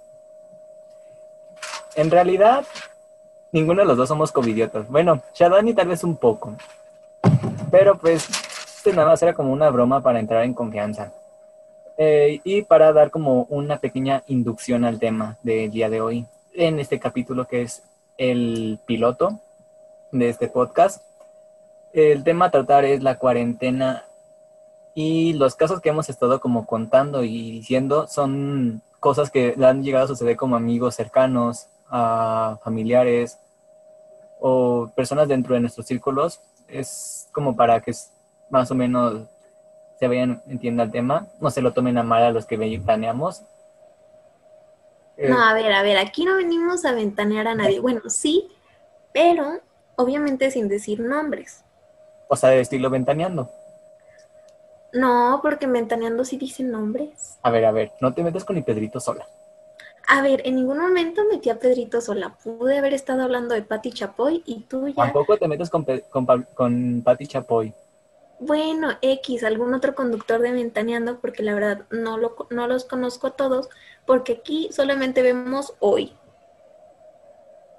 En 1.95 2.11
realidad, 2.11 2.65
ninguno 3.53 3.83
de 3.83 3.87
los 3.87 3.97
dos 3.97 4.09
somos 4.09 4.33
covidiotas. 4.33 4.89
Bueno, 4.89 5.23
Shadani 5.35 5.75
tal 5.75 5.89
vez 5.89 6.03
un 6.03 6.17
poco. 6.17 6.55
Pero 7.71 7.99
pues, 7.99 8.29
este 8.77 8.93
nada 8.93 9.09
más 9.09 9.23
era 9.23 9.35
como 9.35 9.53
una 9.53 9.71
broma 9.71 10.01
para 10.01 10.19
entrar 10.19 10.45
en 10.45 10.55
confianza. 10.55 11.13
Eh, 11.97 12.41
y 12.43 12.63
para 12.63 12.93
dar 12.93 13.11
como 13.11 13.47
una 13.51 13.79
pequeña 13.79 14.25
inducción 14.27 14.85
al 14.85 14.99
tema 14.99 15.37
del 15.43 15.71
día 15.71 15.89
de 15.89 16.01
hoy, 16.01 16.27
en 16.55 16.81
este 16.81 16.99
capítulo 16.99 17.47
que 17.47 17.63
es 17.63 17.83
el 18.19 18.79
piloto 18.87 19.41
de 20.11 20.29
este 20.29 20.49
podcast. 20.49 21.03
El 21.93 22.25
tema 22.25 22.47
a 22.47 22.51
tratar 22.51 22.85
es 22.85 23.03
la 23.03 23.19
cuarentena 23.19 24.05
y 24.95 25.33
los 25.35 25.55
casos 25.55 25.81
que 25.81 25.89
hemos 25.89 26.09
estado 26.09 26.41
como 26.41 26.67
contando 26.67 27.23
y 27.25 27.51
diciendo 27.51 28.07
son 28.07 28.83
cosas 29.05 29.31
que 29.31 29.55
han 29.63 29.83
llegado 29.83 30.07
a 30.07 30.09
suceder 30.09 30.35
como 30.35 30.57
amigos 30.57 30.95
cercanos, 30.95 31.69
a 31.91 32.59
familiares 32.65 33.39
o 34.41 34.91
personas 34.97 35.29
dentro 35.29 35.55
de 35.55 35.61
nuestros 35.61 35.87
círculos. 35.87 36.41
Es 36.69 37.29
como 37.31 37.55
para 37.55 37.83
que 37.83 37.93
más 38.49 38.71
o 38.71 38.75
menos 38.75 39.29
se 39.99 40.09
vayan, 40.09 40.43
entienda 40.47 40.85
el 40.85 40.91
tema, 40.91 41.27
no 41.39 41.51
se 41.51 41.61
lo 41.61 41.75
tomen 41.75 41.99
a 41.99 42.03
mal 42.03 42.23
a 42.23 42.31
los 42.31 42.47
que 42.47 42.57
planeamos. 42.83 43.43
Eh, 45.19 45.29
no, 45.29 45.39
a 45.39 45.53
ver, 45.53 45.71
a 45.75 45.83
ver, 45.83 45.99
aquí 45.99 46.25
no 46.25 46.37
venimos 46.37 46.87
a 46.87 46.93
ventanear 46.93 47.47
a 47.47 47.55
nadie. 47.55 47.81
Bueno, 47.81 48.01
sí, 48.09 48.49
pero 49.13 49.61
obviamente 49.97 50.51
sin 50.51 50.67
decir 50.67 51.01
nombres. 51.01 51.63
O 52.31 52.37
sea, 52.37 52.49
de 52.49 52.61
estilo 52.61 52.89
ventaneando. 52.89 53.51
No, 54.95 55.41
porque 55.43 55.67
ventaneando 55.67 56.25
sí 56.25 56.37
dicen 56.37 56.71
nombres. 56.71 57.39
A 57.43 57.51
ver, 57.51 57.65
a 57.65 57.73
ver, 57.73 57.93
no 58.01 58.15
te 58.15 58.23
metas 58.23 58.45
con 58.45 58.55
mi 58.55 58.63
Pedrito 58.63 59.01
sola. 59.01 59.27
A 60.07 60.23
ver, 60.23 60.43
en 60.47 60.57
ningún 60.57 60.79
momento 60.79 61.23
metí 61.31 61.51
a 61.51 61.59
Pedrito 61.59 62.01
sola. 62.01 62.37
Pude 62.45 62.79
haber 62.79 62.95
estado 62.95 63.23
hablando 63.23 63.55
de 63.55 63.63
Patti 63.63 63.91
Chapoy 63.91 64.43
y 64.47 64.61
tú 64.61 64.89
ya. 64.89 64.95
Tampoco 64.95 65.37
te 65.37 65.49
metas 65.49 65.69
con, 65.69 65.85
con, 66.11 66.47
con 66.55 67.03
Patti 67.03 67.27
Chapoy. 67.27 67.75
Bueno, 68.39 68.91
X, 69.01 69.43
algún 69.43 69.75
otro 69.75 69.95
conductor 69.95 70.41
de 70.41 70.53
Ventaneando, 70.53 71.19
porque 71.21 71.43
la 71.43 71.55
verdad 71.55 71.87
no, 71.91 72.17
lo, 72.17 72.37
no 72.51 72.69
los 72.69 72.85
conozco 72.85 73.29
a 73.29 73.31
todos, 73.31 73.69
porque 74.07 74.35
aquí 74.35 74.69
solamente 74.73 75.23
vemos 75.23 75.75
hoy. 75.81 76.13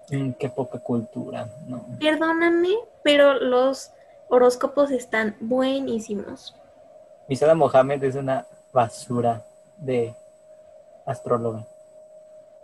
Mm, 0.10 0.32
qué 0.32 0.50
poca 0.50 0.80
cultura, 0.80 1.50
no. 1.68 1.86
Perdóname, 2.00 2.76
pero 3.04 3.36
los 3.36 3.92
horóscopos 4.30 4.92
están 4.92 5.36
buenísimos. 5.40 6.56
Misada 7.28 7.56
Mohamed 7.56 8.04
es 8.04 8.16
una 8.16 8.46
basura 8.72 9.44
de 9.78 10.16
astróloga. 11.06 11.66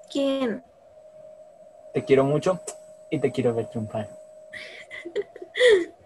¿Quién? 0.10 0.64
Te 1.94 2.04
quiero 2.04 2.24
mucho 2.24 2.60
y 3.10 3.20
te 3.20 3.32
quiero 3.32 3.54
ver 3.54 3.68
triunfar. 3.68 4.08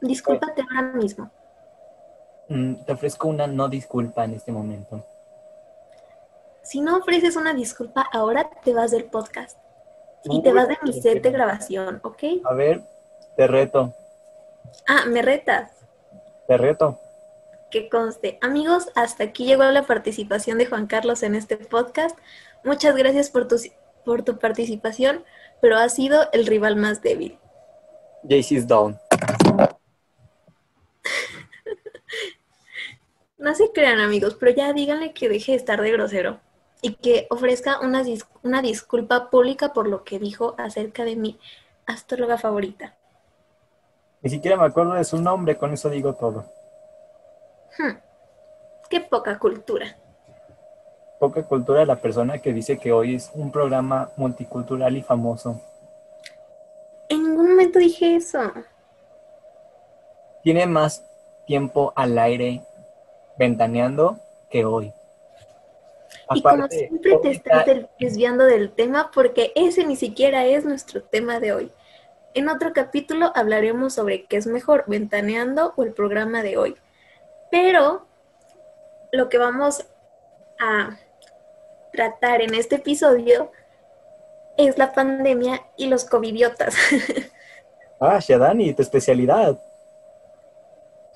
Discúlpate 0.00 0.62
ahora 0.62 0.92
mismo. 0.92 1.30
Mm, 2.48 2.74
te 2.84 2.92
ofrezco 2.92 3.28
una 3.28 3.46
no 3.46 3.68
disculpa 3.68 4.24
en 4.24 4.34
este 4.34 4.52
momento. 4.52 5.04
Si 6.62 6.80
no 6.80 6.98
ofreces 6.98 7.36
una 7.36 7.54
disculpa, 7.54 8.06
ahora 8.12 8.50
te 8.62 8.74
vas 8.74 8.90
del 8.90 9.04
podcast. 9.04 9.58
Y 10.24 10.42
te 10.42 10.52
vas 10.52 10.68
de 10.68 10.76
mi 10.82 10.92
set 10.92 11.22
de 11.22 11.30
grabación, 11.30 12.00
¿ok? 12.02 12.22
A 12.44 12.52
ver, 12.52 12.82
te 13.36 13.46
reto. 13.46 13.94
Ah, 14.86 15.04
me 15.06 15.22
retas. 15.22 15.77
Te 16.48 16.56
reto. 16.56 16.98
Que 17.70 17.90
conste. 17.90 18.38
Amigos, 18.40 18.88
hasta 18.94 19.24
aquí 19.24 19.44
llegó 19.44 19.64
la 19.64 19.82
participación 19.82 20.56
de 20.56 20.64
Juan 20.64 20.86
Carlos 20.86 21.22
en 21.22 21.34
este 21.34 21.58
podcast. 21.58 22.18
Muchas 22.64 22.96
gracias 22.96 23.28
por 23.28 23.46
tu, 23.46 23.56
por 24.02 24.22
tu 24.22 24.38
participación, 24.38 25.24
pero 25.60 25.76
ha 25.76 25.86
sido 25.90 26.26
el 26.32 26.46
rival 26.46 26.76
más 26.76 27.02
débil. 27.02 27.38
JC's 28.24 28.66
down. 28.66 28.98
No 33.40 33.54
se 33.54 33.70
crean 33.70 34.00
amigos, 34.00 34.34
pero 34.34 34.52
ya 34.52 34.72
díganle 34.72 35.12
que 35.12 35.28
deje 35.28 35.52
de 35.52 35.58
estar 35.58 35.80
de 35.80 35.92
grosero 35.92 36.40
y 36.82 36.94
que 36.94 37.28
ofrezca 37.30 37.78
una, 37.78 38.02
una 38.42 38.62
disculpa 38.62 39.30
pública 39.30 39.72
por 39.72 39.86
lo 39.86 40.02
que 40.02 40.18
dijo 40.18 40.56
acerca 40.58 41.04
de 41.04 41.14
mi 41.14 41.38
astróloga 41.86 42.36
favorita. 42.36 42.97
Ni 44.20 44.30
siquiera 44.30 44.56
me 44.56 44.66
acuerdo 44.66 44.94
de 44.94 45.04
su 45.04 45.20
nombre, 45.20 45.56
con 45.56 45.72
eso 45.72 45.88
digo 45.90 46.14
todo. 46.14 46.44
Hmm. 47.78 47.98
Qué 48.88 49.00
poca 49.00 49.38
cultura. 49.38 49.96
Poca 51.20 51.42
cultura 51.42 51.80
de 51.80 51.86
la 51.86 51.96
persona 51.96 52.38
que 52.38 52.52
dice 52.52 52.78
que 52.78 52.92
hoy 52.92 53.16
es 53.16 53.30
un 53.34 53.52
programa 53.52 54.10
multicultural 54.16 54.96
y 54.96 55.02
famoso. 55.02 55.60
En 57.08 57.22
ningún 57.22 57.50
momento 57.50 57.78
dije 57.78 58.16
eso. 58.16 58.40
Tiene 60.42 60.66
más 60.66 61.04
tiempo 61.46 61.92
al 61.96 62.18
aire 62.18 62.62
ventaneando 63.38 64.18
que 64.50 64.64
hoy. 64.64 64.92
y 66.34 66.42
como 66.42 66.68
siempre 66.68 67.18
te 67.22 67.30
estás 67.30 67.66
desviando 67.98 68.44
del 68.44 68.70
tema 68.72 69.10
porque 69.12 69.52
ese 69.54 69.86
ni 69.86 69.96
siquiera 69.96 70.44
es 70.46 70.64
nuestro 70.64 71.02
tema 71.02 71.40
de 71.40 71.52
hoy. 71.52 71.72
En 72.34 72.48
otro 72.48 72.72
capítulo 72.72 73.32
hablaremos 73.34 73.94
sobre 73.94 74.26
qué 74.26 74.36
es 74.36 74.46
mejor, 74.46 74.84
ventaneando 74.86 75.72
o 75.76 75.82
el 75.82 75.92
programa 75.92 76.42
de 76.42 76.56
hoy. 76.56 76.76
Pero 77.50 78.06
lo 79.12 79.28
que 79.28 79.38
vamos 79.38 79.86
a 80.60 80.98
tratar 81.92 82.42
en 82.42 82.54
este 82.54 82.76
episodio 82.76 83.50
es 84.56 84.76
la 84.78 84.92
pandemia 84.92 85.62
y 85.76 85.86
los 85.86 86.04
covidiotas. 86.04 86.74
ah, 88.00 88.18
Shadani, 88.20 88.74
tu 88.74 88.82
especialidad. 88.82 89.60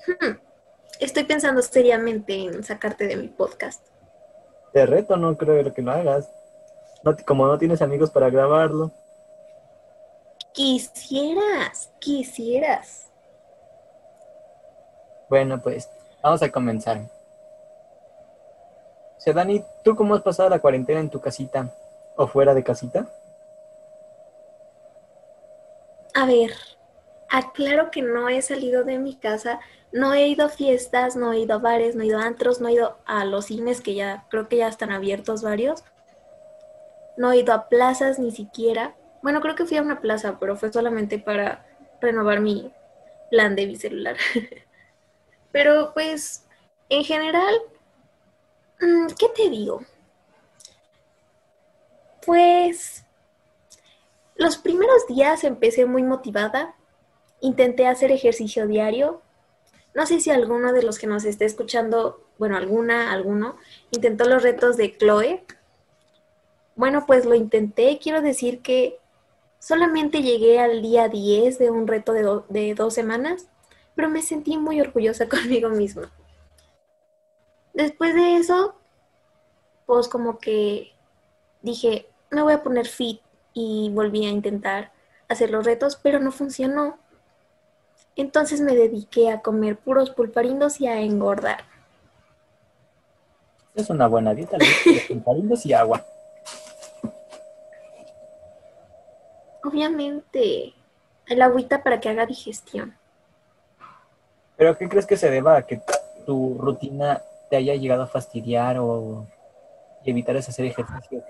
Hmm 0.07 0.43
estoy 0.99 1.23
pensando 1.23 1.61
seriamente 1.61 2.35
en 2.35 2.63
sacarte 2.63 3.07
de 3.07 3.15
mi 3.15 3.27
podcast. 3.27 3.85
Te 4.71 4.85
reto, 4.85 5.17
no 5.17 5.37
creo 5.37 5.73
que 5.73 5.81
lo 5.81 5.91
hagas. 5.91 6.31
como 7.25 7.45
no 7.45 7.57
tienes 7.57 7.81
amigos 7.81 8.09
para 8.09 8.29
grabarlo. 8.29 8.91
Quisieras, 10.53 11.91
quisieras. 11.99 13.11
Bueno, 15.29 15.61
pues 15.61 15.89
vamos 16.21 16.41
a 16.43 16.51
comenzar. 16.51 16.99
O 19.17 19.19
sea, 19.19 19.33
Dani, 19.33 19.63
¿tú 19.83 19.95
cómo 19.95 20.15
has 20.15 20.21
pasado 20.21 20.49
la 20.49 20.59
cuarentena 20.59 20.99
en 20.99 21.09
tu 21.09 21.19
casita 21.19 21.73
o 22.15 22.27
fuera 22.27 22.53
de 22.53 22.63
casita? 22.63 23.07
A 26.13 26.25
ver, 26.25 26.51
aclaro 27.29 27.89
que 27.89 28.01
no 28.01 28.29
he 28.29 28.41
salido 28.41 28.83
de 28.83 28.99
mi 28.99 29.15
casa 29.15 29.59
no 29.93 30.11
he 30.15 30.27
ido 30.27 30.45
a 30.45 30.49
fiestas, 30.49 31.15
no 31.15 31.31
he 31.31 31.39
ido 31.39 31.53
a 31.53 31.59
bares, 31.59 31.95
no 31.95 32.01
he 32.01 32.07
ido 32.07 32.17
a 32.17 32.25
antros, 32.25 32.59
no 32.59 32.67
he 32.67 32.73
ido 32.73 32.97
a 33.05 33.25
los 33.25 33.45
cines 33.45 33.79
que 33.79 33.93
ya 33.93 34.25
creo 34.29 34.49
que 34.49 34.57
ya 34.57 34.67
están 34.67 34.91
abiertos 34.91 35.43
varios. 35.43 35.83
No 37.15 37.31
he 37.31 37.37
ido 37.37 37.53
a 37.53 37.69
plazas 37.69 38.17
ni 38.17 38.31
siquiera. 38.31 38.95
Bueno, 39.23 39.41
creo 39.41 39.55
que 39.55 39.65
fui 39.65 39.77
a 39.77 39.81
una 39.81 40.01
plaza, 40.01 40.37
pero 40.39 40.55
fue 40.57 40.71
solamente 40.71 41.17
para 41.17 41.65
renovar 42.01 42.41
mi 42.41 42.71
plan 43.31 43.55
de 43.55 43.65
mi 43.65 43.77
celular. 43.77 44.17
pero 45.51 45.93
pues, 45.93 46.45
en 46.89 47.03
general, 47.05 47.55
mm, 48.81 49.07
¿qué 49.17 49.29
te 49.29 49.49
digo? 49.49 49.81
Pues, 52.25 53.05
los 54.35 54.57
primeros 54.57 55.07
días 55.07 55.45
empecé 55.45 55.85
muy 55.85 56.03
motivada. 56.03 56.75
Intenté 57.39 57.87
hacer 57.87 58.11
ejercicio 58.11 58.67
diario, 58.67 59.21
no 59.93 60.05
sé 60.05 60.19
si 60.19 60.31
alguno 60.31 60.73
de 60.73 60.83
los 60.83 60.97
que 60.99 61.07
nos 61.07 61.23
esté 61.23 61.45
escuchando, 61.45 62.19
bueno, 62.37 62.57
alguna, 62.57 63.11
alguno, 63.11 63.55
intentó 63.91 64.25
los 64.25 64.43
retos 64.43 64.75
de 64.75 64.97
Chloe. 64.97 65.45
Bueno, 66.75 67.05
pues 67.05 67.25
lo 67.25 67.35
intenté. 67.35 67.99
Quiero 68.01 68.21
decir 68.21 68.61
que 68.61 68.99
solamente 69.63 70.21
llegué 70.21 70.59
al 70.59 70.81
día 70.81 71.07
10 71.07 71.57
de 71.57 71.71
un 71.71 71.87
reto 71.87 72.11
de, 72.11 72.75
dos 72.75 72.93
semanas, 72.93 73.47
pero 73.95 74.09
me 74.09 74.21
sentí 74.21 74.57
muy 74.57 74.81
orgullosa 74.81 75.29
conmigo 75.29 75.69
misma. 75.69 76.11
Después 77.73 78.13
de 78.13 78.35
eso, 78.35 78.75
pues 79.85 80.09
como 80.09 80.37
que 80.37 80.91
dije, 81.61 82.07
me 82.29 82.41
voy 82.41 82.53
a 82.53 82.61
poner 82.61 82.87
fit 82.87 83.21
y 83.53 83.89
volví 83.93 84.25
a 84.25 84.29
intentar 84.29 84.91
hacer 85.29 85.49
los 85.49 85.65
retos, 85.65 85.95
pero 85.95 86.19
no 86.19 86.31
funcionó. 86.31 86.97
Entonces 88.17 88.59
me 88.59 88.75
dediqué 88.75 89.31
a 89.31 89.41
comer 89.41 89.77
puros 89.77 90.09
pulparindos 90.09 90.81
y 90.81 90.87
a 90.87 90.99
engordar. 90.99 91.63
Es 93.75 93.89
una 93.89 94.07
buena 94.07 94.33
dieta, 94.33 94.57
pulparindos 95.07 95.65
y 95.65 95.73
agua. 95.73 96.05
Obviamente, 99.63 100.73
el 101.27 101.41
agüita 101.41 101.83
para 101.83 101.99
que 101.99 102.09
haga 102.09 102.25
digestión. 102.25 102.95
¿Pero 104.57 104.77
qué 104.77 104.89
crees 104.89 105.05
que 105.05 105.17
se 105.17 105.29
deba 105.29 105.57
a 105.57 105.65
que 105.65 105.81
tu 106.25 106.57
rutina 106.59 107.21
te 107.49 107.55
haya 107.55 107.75
llegado 107.75 108.03
a 108.03 108.07
fastidiar 108.07 108.77
o 108.79 109.25
evitar 110.05 110.35
hacer 110.35 110.65
ejercicio? 110.65 111.23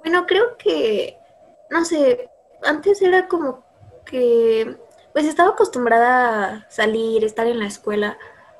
Bueno, 0.00 0.26
creo 0.26 0.56
que, 0.56 1.16
no 1.70 1.84
sé, 1.84 2.28
antes 2.64 3.00
era 3.00 3.28
como 3.28 3.62
que, 4.04 4.76
pues 5.12 5.26
estaba 5.26 5.50
acostumbrada 5.50 6.56
a 6.66 6.70
salir, 6.70 7.24
estar 7.24 7.46
en 7.46 7.60
la 7.60 7.66
escuela, 7.66 8.18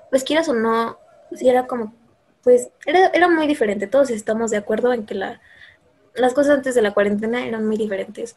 pues 0.08 0.24
quieras 0.24 0.48
o 0.48 0.54
no, 0.54 0.98
pues 1.28 1.42
era 1.42 1.66
como, 1.66 1.92
pues 2.42 2.70
era, 2.86 3.08
era 3.08 3.28
muy 3.28 3.46
diferente, 3.46 3.86
todos 3.86 4.10
estamos 4.10 4.50
de 4.52 4.56
acuerdo 4.56 4.92
en 4.92 5.04
que 5.04 5.14
la, 5.14 5.40
las 6.14 6.34
cosas 6.34 6.56
antes 6.56 6.74
de 6.74 6.82
la 6.82 6.94
cuarentena 6.94 7.46
eran 7.46 7.66
muy 7.66 7.76
diferentes. 7.76 8.36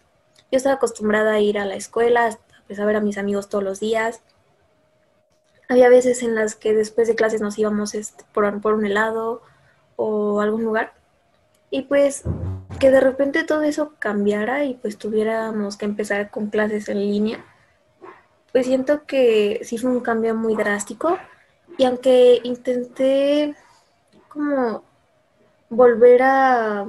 Yo 0.51 0.57
estaba 0.57 0.75
acostumbrada 0.75 1.34
a 1.34 1.39
ir 1.39 1.60
a 1.60 1.65
la 1.65 1.75
escuela, 1.75 2.38
pues, 2.67 2.79
a 2.79 2.86
ver 2.86 2.96
a 2.96 3.01
mis 3.01 3.17
amigos 3.17 3.50
todos 3.50 3.63
los 3.63 3.79
días. 3.79 4.22
Había 5.69 5.89
veces 5.89 6.24
en 6.24 6.36
las 6.36 6.55
que 6.55 6.74
después 6.74 7.07
de 7.07 7.15
clases 7.15 7.41
nos 7.41 7.57
íbamos 7.57 7.93
este, 7.93 8.24
por, 8.34 8.62
por 8.62 8.74
un 8.74 8.86
helado 8.86 9.41
o 9.96 10.41
algún 10.41 10.63
lugar. 10.63 10.93
Y 11.69 11.84
pues 11.84 12.24
que 12.79 12.91
de 12.91 13.01
repente 13.01 13.43
todo 13.43 13.63
eso 13.63 13.93
cambiara 14.00 14.63
y 14.63 14.75
pues 14.75 14.98
tuviéramos 14.98 15.75
que 15.75 15.86
empezar 15.86 16.29
con 16.29 16.48
clases 16.48 16.88
en 16.88 17.00
línea, 17.00 17.43
pues 18.53 18.67
siento 18.67 19.05
que 19.05 19.60
sí 19.63 19.77
fue 19.77 19.91
un 19.91 20.00
cambio 20.00 20.34
muy 20.36 20.55
drástico. 20.55 21.17
Y 21.77 21.84
aunque 21.84 22.39
intenté 22.43 23.55
como 24.29 24.84
volver 25.69 26.24
a, 26.24 26.88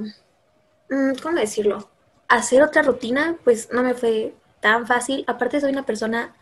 ¿cómo 1.21 1.37
decirlo? 1.37 1.89
Hacer 2.27 2.61
otra 2.61 2.81
rutina, 2.81 3.37
pues 3.43 3.71
no 3.71 3.83
me 3.83 3.93
fue 3.93 4.33
tan 4.59 4.87
fácil. 4.87 5.23
Aparte 5.27 5.61
soy 5.61 5.71
una 5.71 5.85
persona 5.85 6.35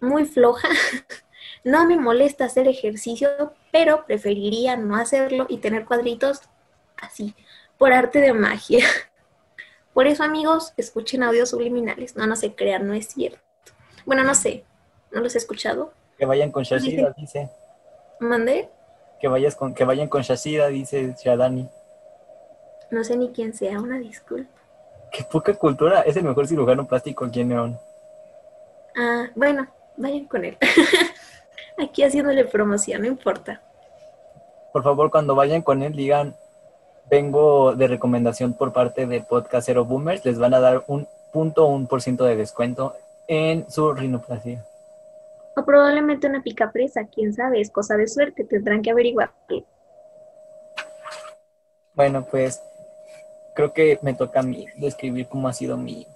muy 0.00 0.24
floja. 0.24 0.68
no 1.64 1.86
me 1.86 1.96
molesta 1.96 2.44
hacer 2.44 2.68
ejercicio, 2.68 3.54
pero 3.72 4.04
preferiría 4.06 4.76
no 4.76 4.96
hacerlo 4.96 5.46
y 5.48 5.58
tener 5.58 5.84
cuadritos 5.84 6.42
así, 6.96 7.34
por 7.78 7.92
arte 7.92 8.20
de 8.20 8.32
magia. 8.32 8.84
Por 9.92 10.06
eso, 10.06 10.22
amigos, 10.22 10.72
escuchen 10.76 11.24
audios 11.24 11.50
subliminales. 11.50 12.14
No, 12.14 12.24
no 12.24 12.36
se 12.36 12.54
crean, 12.54 12.86
no 12.86 12.94
es 12.94 13.08
cierto. 13.08 13.40
Bueno, 14.06 14.22
no 14.22 14.36
sé, 14.36 14.64
no 15.10 15.20
los 15.20 15.34
he 15.34 15.38
escuchado. 15.38 15.92
Que 16.16 16.26
vayan 16.26 16.52
con 16.52 16.62
Shashida, 16.62 17.12
dice. 17.18 17.50
¿Mandé? 18.20 18.70
Que, 19.20 19.26
vayas 19.26 19.56
con, 19.56 19.74
que 19.74 19.84
vayan 19.84 20.08
con 20.08 20.22
Shashida, 20.22 20.68
dice 20.68 21.16
Shadani. 21.22 21.68
No 22.90 23.04
sé 23.04 23.16
ni 23.16 23.30
quién 23.30 23.54
sea, 23.54 23.80
una 23.80 23.98
disculpa. 23.98 24.50
Qué 25.12 25.24
poca 25.24 25.54
cultura, 25.54 26.02
es 26.02 26.16
el 26.16 26.24
mejor 26.24 26.46
cirujano 26.46 26.86
plástico 26.86 27.24
aquí 27.24 27.40
en 27.40 27.48
León. 27.48 27.78
Ah, 28.96 29.28
bueno, 29.34 29.66
vayan 29.96 30.26
con 30.26 30.44
él. 30.44 30.56
aquí 31.78 32.02
haciéndole 32.02 32.44
promoción, 32.44 33.02
no 33.02 33.08
importa. 33.08 33.62
Por 34.72 34.82
favor, 34.82 35.10
cuando 35.10 35.34
vayan 35.34 35.62
con 35.62 35.82
él, 35.82 35.92
digan, 35.94 36.36
vengo 37.10 37.74
de 37.74 37.88
recomendación 37.88 38.54
por 38.54 38.72
parte 38.72 39.06
de 39.06 39.20
Podcastero 39.20 39.84
Boomers, 39.84 40.24
les 40.24 40.38
van 40.38 40.54
a 40.54 40.60
dar 40.60 40.84
un 40.86 41.08
punto 41.32 41.66
un 41.66 41.86
por 41.86 42.02
ciento 42.02 42.24
de 42.24 42.36
descuento 42.36 42.94
en 43.26 43.70
su 43.70 43.92
rinoplastia. 43.92 44.64
O 45.56 45.64
probablemente 45.64 46.28
una 46.28 46.42
pica 46.42 46.70
presa, 46.70 47.06
quién 47.12 47.34
sabe, 47.34 47.60
es 47.60 47.70
cosa 47.70 47.96
de 47.96 48.06
suerte, 48.06 48.44
tendrán 48.44 48.82
que 48.82 48.90
averiguar. 48.90 49.32
Bueno, 51.94 52.24
pues 52.30 52.62
creo 53.54 53.72
que 53.72 53.98
me 54.02 54.14
toca 54.14 54.40
a 54.40 54.42
mí 54.42 54.66
describir 54.76 55.26
cómo 55.28 55.48
ha 55.48 55.52
sido 55.52 55.76
mi, 55.76 56.06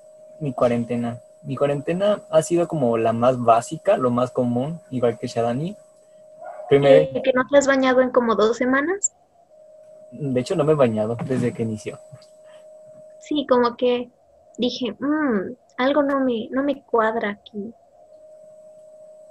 mi 0.41 0.53
cuarentena. 0.53 1.21
Mi 1.43 1.57
cuarentena 1.57 2.23
ha 2.31 2.43
sido 2.43 2.67
como 2.69 2.97
la 2.97 3.12
más 3.12 3.38
básica, 3.38 3.97
lo 3.97 4.11
más 4.11 4.31
común, 4.31 4.81
igual 4.91 5.19
que 5.19 5.26
Shadani. 5.26 5.76
Primero, 6.69 7.23
¿Que 7.23 7.33
no 7.35 7.47
te 7.50 7.59
has 7.59 7.67
bañado 7.67 8.00
en 8.00 8.11
como 8.11 8.35
dos 8.35 8.57
semanas? 8.57 9.12
De 10.11 10.41
hecho, 10.41 10.57
no 10.57 10.64
me 10.64 10.73
he 10.73 10.76
bañado 10.76 11.17
desde 11.26 11.53
que 11.53 11.64
inició. 11.64 11.99
Sí, 13.18 13.47
como 13.49 13.77
que 13.77 14.11
dije, 14.57 14.97
mmm, 14.99 15.55
algo 15.77 16.03
no 16.03 16.20
me, 16.20 16.49
no 16.51 16.62
me 16.62 16.83
cuadra 16.83 17.31
aquí. 17.31 17.75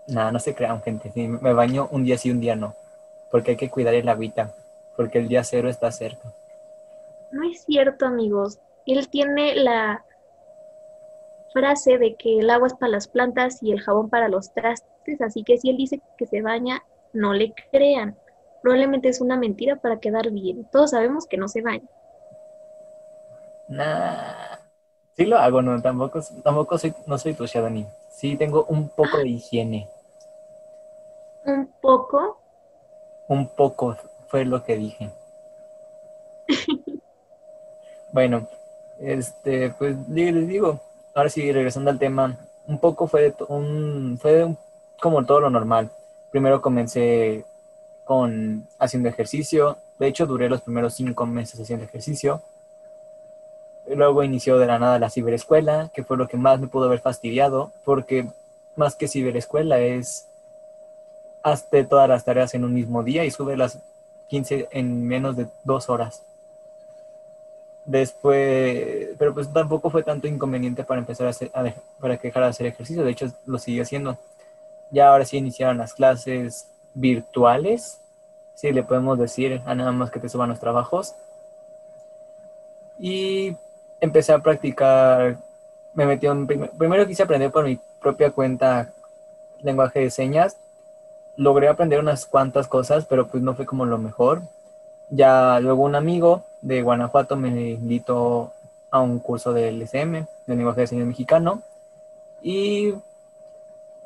Nada, 0.07 0.31
no 0.31 0.39
se 0.39 0.53
crean, 0.53 0.81
gente. 0.81 1.11
me 1.15 1.53
baño 1.53 1.87
un 1.91 2.03
día 2.03 2.17
sí, 2.17 2.29
un 2.29 2.41
día 2.41 2.55
no. 2.55 2.75
Porque 3.31 3.51
hay 3.51 3.57
que 3.57 3.69
cuidar 3.69 3.93
el 3.95 4.09
hábitat. 4.09 4.53
Porque 4.95 5.17
el 5.17 5.27
día 5.27 5.43
cero 5.43 5.69
está 5.69 5.91
cerca. 5.91 6.33
No 7.33 7.43
es 7.49 7.63
cierto, 7.65 8.05
amigos. 8.05 8.59
Él 8.85 9.09
tiene 9.09 9.55
la 9.55 10.05
frase 11.51 11.97
de 11.97 12.15
que 12.15 12.39
el 12.39 12.49
agua 12.49 12.67
es 12.67 12.73
para 12.73 12.93
las 12.93 13.07
plantas 13.07 13.61
y 13.61 13.71
el 13.71 13.81
jabón 13.81 14.09
para 14.09 14.29
los 14.29 14.53
trastes. 14.53 15.21
Así 15.21 15.43
que 15.43 15.57
si 15.57 15.69
él 15.69 15.77
dice 15.77 16.01
que 16.17 16.25
se 16.25 16.41
baña, 16.41 16.81
no 17.11 17.33
le 17.33 17.53
crean 17.71 18.17
probablemente 18.63 19.09
es 19.09 19.19
una 19.19 19.35
mentira 19.35 19.75
para 19.75 19.99
quedar 19.99 20.31
bien. 20.31 20.65
Todos 20.71 20.91
sabemos 20.91 21.27
que 21.27 21.37
no 21.37 21.47
se 21.47 21.61
baña. 21.61 21.87
Nah. 23.67 24.57
Sí 25.15 25.25
lo 25.25 25.37
hago, 25.37 25.61
no, 25.61 25.79
tampoco, 25.79 26.21
tampoco 26.43 26.77
soy, 26.79 26.95
no 27.05 27.17
soy 27.19 27.35
tu 27.35 27.45
Shadani. 27.45 27.85
Sí 28.09 28.35
tengo 28.35 28.65
un 28.65 28.89
poco 28.89 29.17
de 29.17 29.27
higiene. 29.27 29.87
¿Un 31.45 31.67
poco? 31.81 32.39
Un 33.27 33.47
poco, 33.49 33.95
fue 34.27 34.45
lo 34.45 34.63
que 34.63 34.77
dije. 34.77 35.11
Bueno, 38.13 38.47
este, 38.99 39.71
pues 39.71 39.97
les 40.07 40.47
digo, 40.47 40.79
ahora 41.13 41.29
sí, 41.29 41.51
regresando 41.51 41.89
al 41.89 41.99
tema, 41.99 42.37
un 42.67 42.79
poco 42.79 43.07
fue, 43.07 43.33
un, 43.49 44.17
fue 44.21 44.55
como 45.01 45.25
todo 45.25 45.41
lo 45.41 45.49
normal. 45.49 45.89
Primero 46.31 46.61
comencé 46.61 47.43
con 48.05 48.67
haciendo 48.79 49.09
ejercicio. 49.09 49.77
De 49.99 50.07
hecho, 50.07 50.27
duré 50.27 50.47
los 50.47 50.61
primeros 50.61 50.93
cinco 50.93 51.25
meses 51.25 51.59
haciendo 51.59 51.85
ejercicio. 51.85 52.41
Luego 53.87 54.23
inició 54.23 54.59
de 54.59 54.67
la 54.67 54.79
nada 54.79 54.99
la 54.99 55.09
ciberescuela, 55.09 55.89
que 55.93 56.03
fue 56.03 56.15
lo 56.15 56.27
que 56.27 56.37
más 56.37 56.59
me 56.59 56.67
pudo 56.67 56.85
haber 56.85 56.99
fastidiado, 56.99 57.71
porque 57.83 58.27
más 58.75 58.95
que 58.95 59.07
ciberescuela 59.07 59.79
es 59.79 60.29
hazte 61.41 61.83
todas 61.83 62.07
las 62.07 62.23
tareas 62.23 62.53
en 62.53 62.63
un 62.63 62.73
mismo 62.73 63.03
día 63.03 63.25
y 63.25 63.31
sube 63.31 63.57
las 63.57 63.79
15 64.29 64.69
en 64.71 65.05
menos 65.05 65.35
de 65.35 65.47
dos 65.63 65.89
horas. 65.89 66.23
Después, 67.85 69.09
pero 69.17 69.33
pues 69.33 69.51
tampoco 69.51 69.89
fue 69.89 70.03
tanto 70.03 70.27
inconveniente 70.27 70.85
para 70.85 70.99
empezar 70.99 71.27
a 71.27 71.31
hacer, 71.31 71.51
para 71.99 72.17
que 72.17 72.31
de 72.31 72.45
hacer 72.45 72.65
ejercicio, 72.67 73.03
de 73.03 73.11
hecho 73.11 73.27
lo 73.45 73.57
sigue 73.59 73.81
haciendo. 73.81 74.17
Ya 74.89 75.09
ahora 75.09 75.25
sí 75.25 75.37
iniciaron 75.37 75.77
las 75.77 75.93
clases, 75.93 76.69
virtuales, 76.93 77.99
si 78.55 78.71
le 78.71 78.83
podemos 78.83 79.17
decir 79.19 79.61
a 79.65 79.75
nada 79.75 79.91
más 79.91 80.11
que 80.11 80.19
te 80.19 80.29
suban 80.29 80.49
los 80.49 80.59
trabajos. 80.59 81.15
Y 82.99 83.57
empecé 83.99 84.31
a 84.31 84.39
practicar, 84.39 85.37
me 85.93 86.05
metí 86.05 86.27
en, 86.27 86.47
primero 86.47 87.05
quise 87.05 87.23
aprender 87.23 87.51
por 87.51 87.65
mi 87.65 87.79
propia 87.99 88.31
cuenta 88.31 88.93
lenguaje 89.61 89.99
de 89.99 90.11
señas. 90.11 90.57
Logré 91.35 91.67
aprender 91.67 91.99
unas 91.99 92.25
cuantas 92.25 92.67
cosas, 92.67 93.05
pero 93.05 93.27
pues 93.27 93.43
no 93.43 93.55
fue 93.55 93.65
como 93.65 93.85
lo 93.85 93.97
mejor. 93.97 94.43
Ya 95.09 95.59
luego 95.59 95.83
un 95.83 95.95
amigo 95.95 96.45
de 96.63 96.81
Guanajuato 96.81 97.35
me 97.35 97.71
invitó 97.71 98.51
a 98.89 99.01
un 99.01 99.19
curso 99.19 99.53
de 99.53 99.71
LSM, 99.71 100.25
de 100.47 100.55
lenguaje 100.55 100.81
de 100.81 100.87
señas 100.87 101.07
mexicano. 101.07 101.61
Y 102.41 102.93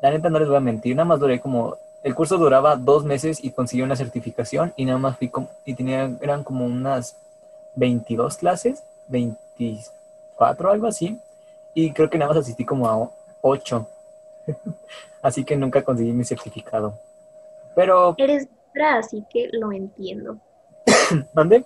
la 0.02 0.10
neta 0.10 0.28
no 0.28 0.38
les 0.38 0.48
voy 0.48 0.56
a 0.56 0.60
mentir, 0.60 0.94
nada 0.94 1.06
más 1.06 1.20
duré 1.20 1.40
como 1.40 1.78
el 2.02 2.14
curso 2.14 2.38
duraba 2.38 2.76
dos 2.76 3.04
meses 3.04 3.42
y 3.42 3.50
conseguí 3.50 3.82
una 3.82 3.96
certificación 3.96 4.72
y 4.76 4.84
nada 4.84 4.98
más 4.98 5.18
fui 5.18 5.30
y 5.64 5.74
tenía, 5.74 6.10
eran 6.20 6.44
como 6.44 6.64
unas 6.64 7.16
22 7.74 8.36
clases, 8.36 8.84
24, 9.08 10.70
algo 10.70 10.86
así. 10.86 11.18
Y 11.74 11.92
creo 11.92 12.08
que 12.08 12.18
nada 12.18 12.30
más 12.30 12.38
asistí 12.38 12.64
como 12.64 12.88
a 12.88 13.10
8. 13.40 13.88
así 15.22 15.44
que 15.44 15.56
nunca 15.56 15.82
conseguí 15.82 16.12
mi 16.12 16.24
certificado. 16.24 16.98
Pero... 17.74 18.14
Eres 18.18 18.48
así 18.96 19.24
que 19.28 19.48
lo 19.52 19.72
entiendo. 19.72 20.38
¿Dónde? 21.32 21.64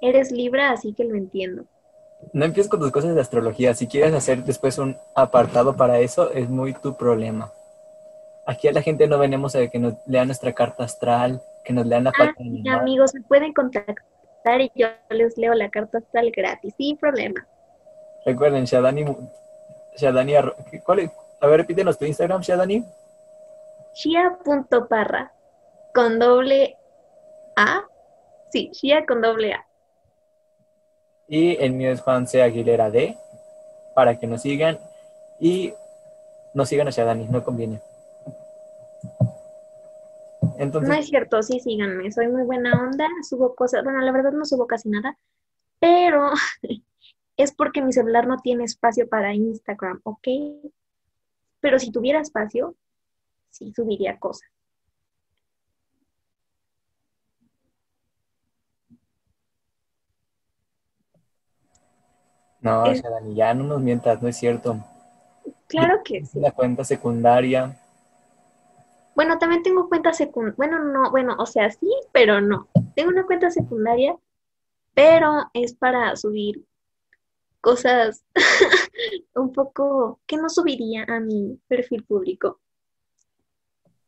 Eres 0.00 0.30
Libra, 0.30 0.70
así 0.70 0.92
que 0.92 1.04
lo 1.04 1.14
entiendo. 1.14 1.64
No 2.32 2.44
empieces 2.44 2.70
con 2.70 2.80
tus 2.80 2.90
cosas 2.90 3.14
de 3.14 3.20
astrología. 3.20 3.74
Si 3.74 3.86
quieres 3.86 4.12
hacer 4.14 4.44
después 4.44 4.78
un 4.78 4.96
apartado 5.14 5.76
para 5.76 6.00
eso, 6.00 6.30
es 6.32 6.48
muy 6.48 6.74
tu 6.74 6.96
problema. 6.96 7.52
Aquí 8.46 8.66
a 8.66 8.72
la 8.72 8.82
gente 8.82 9.06
no 9.06 9.18
venimos 9.18 9.54
a 9.54 9.68
que 9.68 9.78
nos 9.78 9.94
lean 10.06 10.28
nuestra 10.28 10.52
carta 10.52 10.84
astral, 10.84 11.42
que 11.64 11.72
nos 11.72 11.86
lean 11.86 12.04
la 12.04 12.12
ah, 12.18 12.34
amigos, 12.80 13.10
se 13.10 13.20
pueden 13.20 13.52
contactar 13.52 14.04
y 14.60 14.72
yo 14.74 14.88
les 15.10 15.36
leo 15.36 15.52
la 15.52 15.68
carta 15.68 15.98
astral 15.98 16.30
gratis, 16.34 16.74
sin 16.76 16.96
problema. 16.96 17.46
Recuerden, 18.24 18.64
Shadani, 18.64 19.04
Shadani, 19.96 20.34
¿cuál 20.84 21.00
es? 21.00 21.10
A 21.40 21.46
ver, 21.46 21.60
repítenos 21.60 21.98
tu 21.98 22.06
Instagram, 22.06 22.40
Shadani. 22.40 22.84
Shia.parra, 23.94 25.32
con 25.92 26.18
doble 26.18 26.76
A. 27.56 27.84
Sí, 28.50 28.70
Shia 28.72 29.04
con 29.04 29.20
doble 29.20 29.52
A. 29.52 29.67
Y 31.28 31.56
el 31.62 31.72
mío 31.72 31.90
es 31.92 32.00
Juan 32.00 32.26
C. 32.26 32.42
Aguilera 32.42 32.90
D, 32.90 33.16
para 33.94 34.18
que 34.18 34.26
nos 34.26 34.42
sigan 34.42 34.78
y 35.38 35.74
nos 36.54 36.68
sigan 36.68 36.88
a 36.88 36.90
Shadani, 36.90 37.26
no 37.26 37.44
conviene 37.44 37.80
no 40.66 40.94
es 40.94 41.06
cierto, 41.06 41.42
sí, 41.42 41.60
síganme, 41.60 42.10
soy 42.10 42.28
muy 42.28 42.42
buena 42.42 42.82
onda, 42.82 43.06
subo 43.28 43.54
cosas, 43.54 43.84
bueno, 43.84 44.00
la 44.00 44.10
verdad 44.10 44.32
no 44.32 44.44
subo 44.44 44.66
casi 44.66 44.88
nada, 44.88 45.16
pero 45.78 46.32
es 47.36 47.54
porque 47.54 47.82
mi 47.82 47.92
celular 47.92 48.26
no 48.26 48.38
tiene 48.38 48.64
espacio 48.64 49.08
para 49.08 49.34
Instagram, 49.34 50.00
¿ok? 50.02 50.28
Pero 51.60 51.78
si 51.78 51.92
tuviera 51.92 52.20
espacio, 52.20 52.74
sí 53.50 53.72
subiría 53.74 54.18
cosas. 54.18 54.48
No, 62.60 62.84
Dani, 62.84 63.34
ya 63.34 63.54
no 63.54 63.64
nos 63.64 63.80
mientas, 63.80 64.20
no 64.20 64.28
es 64.28 64.36
cierto. 64.36 64.78
Claro 65.68 66.02
que 66.04 66.24
sí. 66.24 66.40
La 66.40 66.50
cuenta 66.50 66.84
secundaria. 66.84 67.76
Bueno, 69.14 69.38
también 69.38 69.62
tengo 69.62 69.88
cuenta 69.88 70.12
secundaria. 70.12 70.54
Bueno, 70.56 70.78
no, 70.84 71.10
bueno, 71.10 71.36
o 71.38 71.46
sea, 71.46 71.70
sí, 71.70 71.90
pero 72.12 72.40
no. 72.40 72.68
Tengo 72.94 73.10
una 73.10 73.26
cuenta 73.26 73.50
secundaria, 73.50 74.16
pero 74.94 75.50
es 75.54 75.74
para 75.74 76.16
subir 76.16 76.64
cosas 77.60 78.24
un 79.34 79.52
poco 79.52 80.20
que 80.26 80.36
no 80.36 80.48
subiría 80.48 81.04
a 81.08 81.20
mi 81.20 81.58
perfil 81.68 82.04
público. 82.04 82.60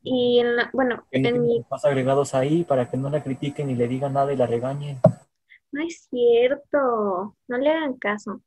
Y 0.03 0.39
en 0.39 0.57
la, 0.57 0.71
bueno, 0.73 1.05
en 1.11 1.43
mi... 1.43 1.65
Más 1.71 1.85
agregados 1.85 2.35
ahí 2.35 2.65
para 2.65 2.91
que 2.91 2.97
no 2.97 3.11
la 3.11 3.23
critiquen 3.23 3.67
ni 3.67 3.75
le 3.75 3.87
digan 3.87 4.15
nada 4.15 4.33
y 4.33 4.37
la 4.37 4.47
regañen. 4.47 4.99
No 5.73 5.83
es 5.83 6.09
cierto, 6.11 7.37
no 7.49 7.59
le 7.59 7.71
hagan 7.71 7.95
caso. 7.95 8.43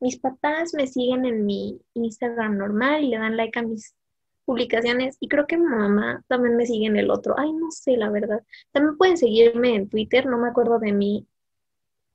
Mis 0.00 0.18
papás 0.18 0.74
me 0.74 0.86
siguen 0.86 1.24
en 1.24 1.46
mi 1.46 1.80
Instagram 1.94 2.58
normal 2.58 3.04
y 3.04 3.08
le 3.10 3.18
dan 3.18 3.36
like 3.36 3.58
a 3.58 3.62
mis 3.62 3.94
publicaciones 4.44 5.16
y 5.20 5.28
creo 5.28 5.46
que 5.46 5.56
mi 5.56 5.66
mamá 5.66 6.22
también 6.28 6.56
me 6.56 6.66
sigue 6.66 6.86
en 6.86 6.96
el 6.96 7.10
otro. 7.10 7.34
Ay, 7.38 7.52
no 7.52 7.70
sé, 7.70 7.96
la 7.96 8.10
verdad. 8.10 8.42
También 8.72 8.96
pueden 8.96 9.16
seguirme 9.16 9.74
en 9.74 9.88
Twitter, 9.88 10.26
no 10.26 10.38
me 10.38 10.48
acuerdo 10.48 10.78
de 10.78 10.92
mi 10.92 11.26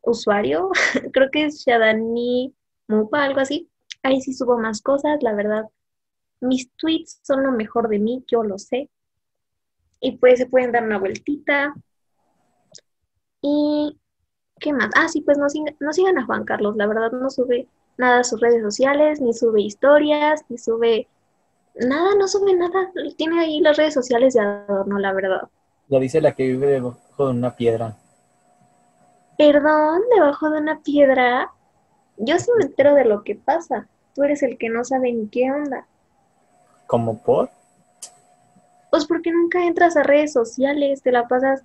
usuario, 0.01 0.69
creo 1.13 1.29
que 1.31 1.45
es 1.45 1.63
Shadani 1.65 2.53
Mupa, 2.87 3.23
algo 3.23 3.39
así. 3.39 3.69
Ahí 4.03 4.21
sí 4.21 4.33
subo 4.33 4.57
más 4.57 4.81
cosas, 4.81 5.21
la 5.21 5.33
verdad. 5.33 5.65
Mis 6.41 6.71
tweets 6.75 7.19
son 7.23 7.43
lo 7.43 7.51
mejor 7.51 7.89
de 7.89 7.99
mí, 7.99 8.23
yo 8.27 8.43
lo 8.43 8.57
sé. 8.57 8.89
Y 9.99 10.17
pues 10.17 10.39
se 10.39 10.47
pueden 10.47 10.71
dar 10.71 10.83
una 10.83 10.97
vueltita. 10.97 11.73
Y 13.41 13.98
¿Qué 14.59 14.73
más? 14.73 14.89
Ah, 14.95 15.07
sí, 15.07 15.21
pues 15.21 15.37
no, 15.37 15.47
no 15.79 15.93
sigan 15.93 16.17
a 16.17 16.25
Juan 16.25 16.43
Carlos, 16.43 16.75
la 16.75 16.87
verdad 16.87 17.11
no 17.11 17.29
sube 17.29 17.67
nada 17.97 18.19
a 18.19 18.23
sus 18.23 18.39
redes 18.39 18.61
sociales, 18.63 19.21
ni 19.21 19.33
sube 19.33 19.61
historias, 19.61 20.43
ni 20.49 20.57
sube 20.57 21.07
nada, 21.75 22.15
no 22.15 22.27
sube 22.27 22.53
nada. 22.53 22.91
Tiene 23.17 23.41
ahí 23.41 23.59
las 23.61 23.77
redes 23.77 23.93
sociales 23.93 24.33
de 24.33 24.41
adorno, 24.41 24.99
la 24.99 25.13
verdad. 25.13 25.49
Lo 25.89 25.99
dice 25.99 26.21
la 26.21 26.33
que 26.33 26.43
vive 26.47 26.67
debajo 26.67 27.25
de 27.25 27.31
una 27.31 27.55
piedra. 27.55 27.97
Perdón, 29.37 30.01
debajo 30.13 30.49
de 30.49 30.59
una 30.59 30.81
piedra. 30.81 31.51
Yo 32.17 32.37
sí 32.39 32.51
me 32.57 32.65
entero 32.65 32.93
de 32.93 33.05
lo 33.05 33.23
que 33.23 33.35
pasa. 33.35 33.87
Tú 34.13 34.23
eres 34.23 34.43
el 34.43 34.57
que 34.57 34.69
no 34.69 34.83
sabe 34.83 35.11
ni 35.13 35.27
qué 35.27 35.51
onda. 35.51 35.87
¿Cómo 36.87 37.21
por? 37.21 37.49
Pues 38.89 39.05
porque 39.05 39.31
nunca 39.31 39.65
entras 39.65 39.95
a 39.95 40.03
redes 40.03 40.33
sociales, 40.33 41.01
te 41.01 41.11
la 41.11 41.27
pasas 41.27 41.63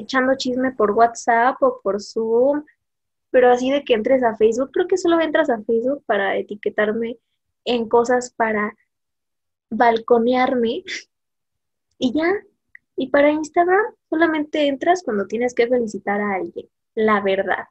echando 0.00 0.36
chisme 0.36 0.72
por 0.72 0.92
WhatsApp 0.92 1.62
o 1.62 1.80
por 1.82 2.00
Zoom, 2.00 2.64
pero 3.30 3.50
así 3.50 3.70
de 3.70 3.84
que 3.84 3.94
entres 3.94 4.22
a 4.22 4.36
Facebook, 4.36 4.70
creo 4.72 4.86
que 4.86 4.96
solo 4.96 5.20
entras 5.20 5.50
a 5.50 5.62
Facebook 5.62 6.02
para 6.06 6.36
etiquetarme 6.36 7.18
en 7.64 7.88
cosas 7.88 8.30
para 8.30 8.74
balconearme 9.70 10.84
y 11.98 12.12
ya. 12.12 12.32
Y 13.00 13.10
para 13.10 13.30
Instagram 13.30 13.94
solamente 14.10 14.66
entras 14.66 15.02
cuando 15.04 15.26
tienes 15.26 15.54
que 15.54 15.68
felicitar 15.68 16.20
a 16.20 16.34
alguien, 16.34 16.68
la 16.96 17.20
verdad. 17.20 17.66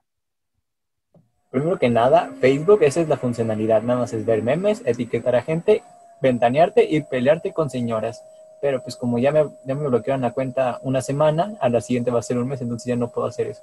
Primero 1.49 1.77
que 1.77 1.89
nada, 1.89 2.31
Facebook, 2.39 2.83
esa 2.83 3.01
es 3.01 3.09
la 3.09 3.17
funcionalidad, 3.17 3.81
nada 3.81 4.01
más 4.01 4.13
es 4.13 4.25
ver 4.25 4.41
memes, 4.41 4.81
etiquetar 4.85 5.35
a 5.35 5.41
gente, 5.41 5.83
ventanearte 6.21 6.85
y 6.89 7.01
pelearte 7.01 7.51
con 7.51 7.69
señoras 7.69 8.23
pero 8.61 8.81
pues 8.81 8.95
como 8.95 9.17
ya 9.19 9.31
me, 9.31 9.45
ya 9.65 9.75
me 9.75 9.87
bloquearon 9.87 10.21
la 10.21 10.31
cuenta 10.31 10.79
una 10.83 11.01
semana, 11.01 11.55
a 11.59 11.69
la 11.69 11.81
siguiente 11.81 12.11
va 12.11 12.19
a 12.19 12.23
ser 12.23 12.37
un 12.37 12.47
mes, 12.47 12.61
entonces 12.61 12.85
ya 12.85 12.95
no 12.95 13.11
puedo 13.11 13.27
hacer 13.27 13.47
eso. 13.47 13.61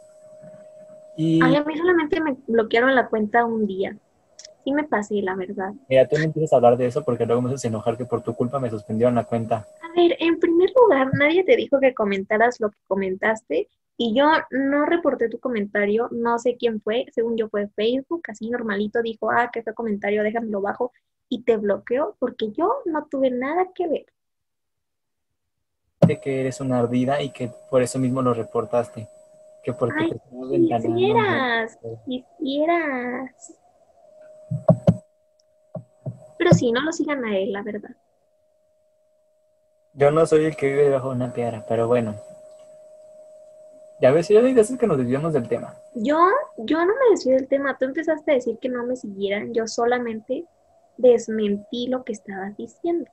Y... 1.17 1.41
a 1.43 1.63
mí 1.65 1.77
solamente 1.77 2.21
me 2.21 2.37
bloquearon 2.47 2.95
la 2.95 3.09
cuenta 3.09 3.45
un 3.45 3.67
día. 3.67 3.97
Sí 4.65 4.73
me 4.73 4.85
pasé, 4.85 5.17
la 5.17 5.37
verdad. 5.37 5.73
Mira, 5.89 6.09
tú 6.09 6.17
no 6.17 6.25
empiezas 6.25 6.55
a 6.55 6.57
hablar 6.57 6.77
de 6.77 6.87
eso 6.87 7.05
porque 7.05 7.27
luego 7.27 7.43
me 7.43 7.51
haces 7.51 7.67
enojar 7.67 7.99
que 7.99 8.07
por 8.07 8.23
tu 8.23 8.35
culpa 8.35 8.59
me 8.59 8.71
suspendieron 8.71 9.15
la 9.15 9.25
cuenta. 9.25 9.67
A 9.83 9.93
ver, 9.95 10.17
en 10.19 10.39
primer 10.41 10.71
lugar, 10.81 11.11
nadie 11.13 11.45
te 11.45 11.55
dijo 11.55 11.79
que 11.81 11.95
comentaras 11.95 12.61
lo 12.61 12.71
que 12.71 12.79
comentaste 12.87 13.69
y 13.97 14.15
yo 14.15 14.27
no 14.51 14.87
reporté 14.87 15.29
tu 15.29 15.39
comentario, 15.39 16.09
no 16.11 16.39
sé 16.39 16.57
quién 16.57 16.81
fue, 16.81 17.07
según 17.13 17.37
yo 17.37 17.49
fue 17.49 17.69
Facebook, 17.69 18.23
así 18.29 18.51
normalito 18.51 19.03
dijo, 19.03 19.31
ah, 19.31 19.51
que 19.53 19.63
fue 19.63 19.75
comentario, 19.75 20.23
déjamelo 20.23 20.61
bajo 20.61 20.93
y 21.29 21.43
te 21.43 21.59
bloqueó 21.59 22.17
porque 22.19 22.51
yo 22.53 22.73
no 22.87 23.07
tuve 23.07 23.31
nada 23.31 23.69
que 23.75 23.87
ver 23.87 24.07
que 26.07 26.41
eres 26.41 26.61
una 26.61 26.79
ardida 26.79 27.23
y 27.23 27.31
que 27.31 27.51
por 27.71 27.83
eso 27.83 27.99
mismo 27.99 28.23
lo 28.23 28.35
reportaste. 28.35 29.09
Que 29.63 29.73
porque 29.73 30.01
Ay, 30.01 30.81
quisieras, 30.83 31.79
quisieras. 32.05 33.55
Pero 36.39 36.51
sí, 36.53 36.71
no 36.73 36.83
lo 36.83 36.93
sigan 36.93 37.25
a 37.25 37.37
él, 37.39 37.53
la 37.53 37.63
verdad. 37.63 37.91
Yo 39.95 40.11
no 40.11 40.27
soy 40.27 40.45
el 40.45 40.57
que 40.57 40.67
vive 40.67 40.83
debajo 40.83 41.11
de 41.11 41.17
una 41.17 41.33
piedra, 41.33 41.65
pero 41.69 41.87
bueno. 41.87 42.15
Ya 44.01 44.11
ves, 44.11 44.29
yo 44.29 44.43
dices 44.43 44.77
que 44.77 44.87
nos 44.87 44.99
desviamos 44.99 45.33
del 45.33 45.49
tema. 45.49 45.75
Yo, 45.95 46.19
yo 46.59 46.85
no 46.85 46.93
me 46.95 47.11
desvío 47.13 47.37
del 47.37 47.49
tema. 47.49 47.79
Tú 47.79 47.87
empezaste 47.87 48.33
a 48.33 48.35
decir 48.35 48.59
que 48.59 48.69
no 48.69 48.85
me 48.85 48.97
siguieran. 48.97 49.55
Yo 49.55 49.67
solamente 49.67 50.45
desmentí 50.97 51.87
lo 51.87 52.05
que 52.05 52.13
estabas 52.13 52.57
diciendo. 52.57 53.11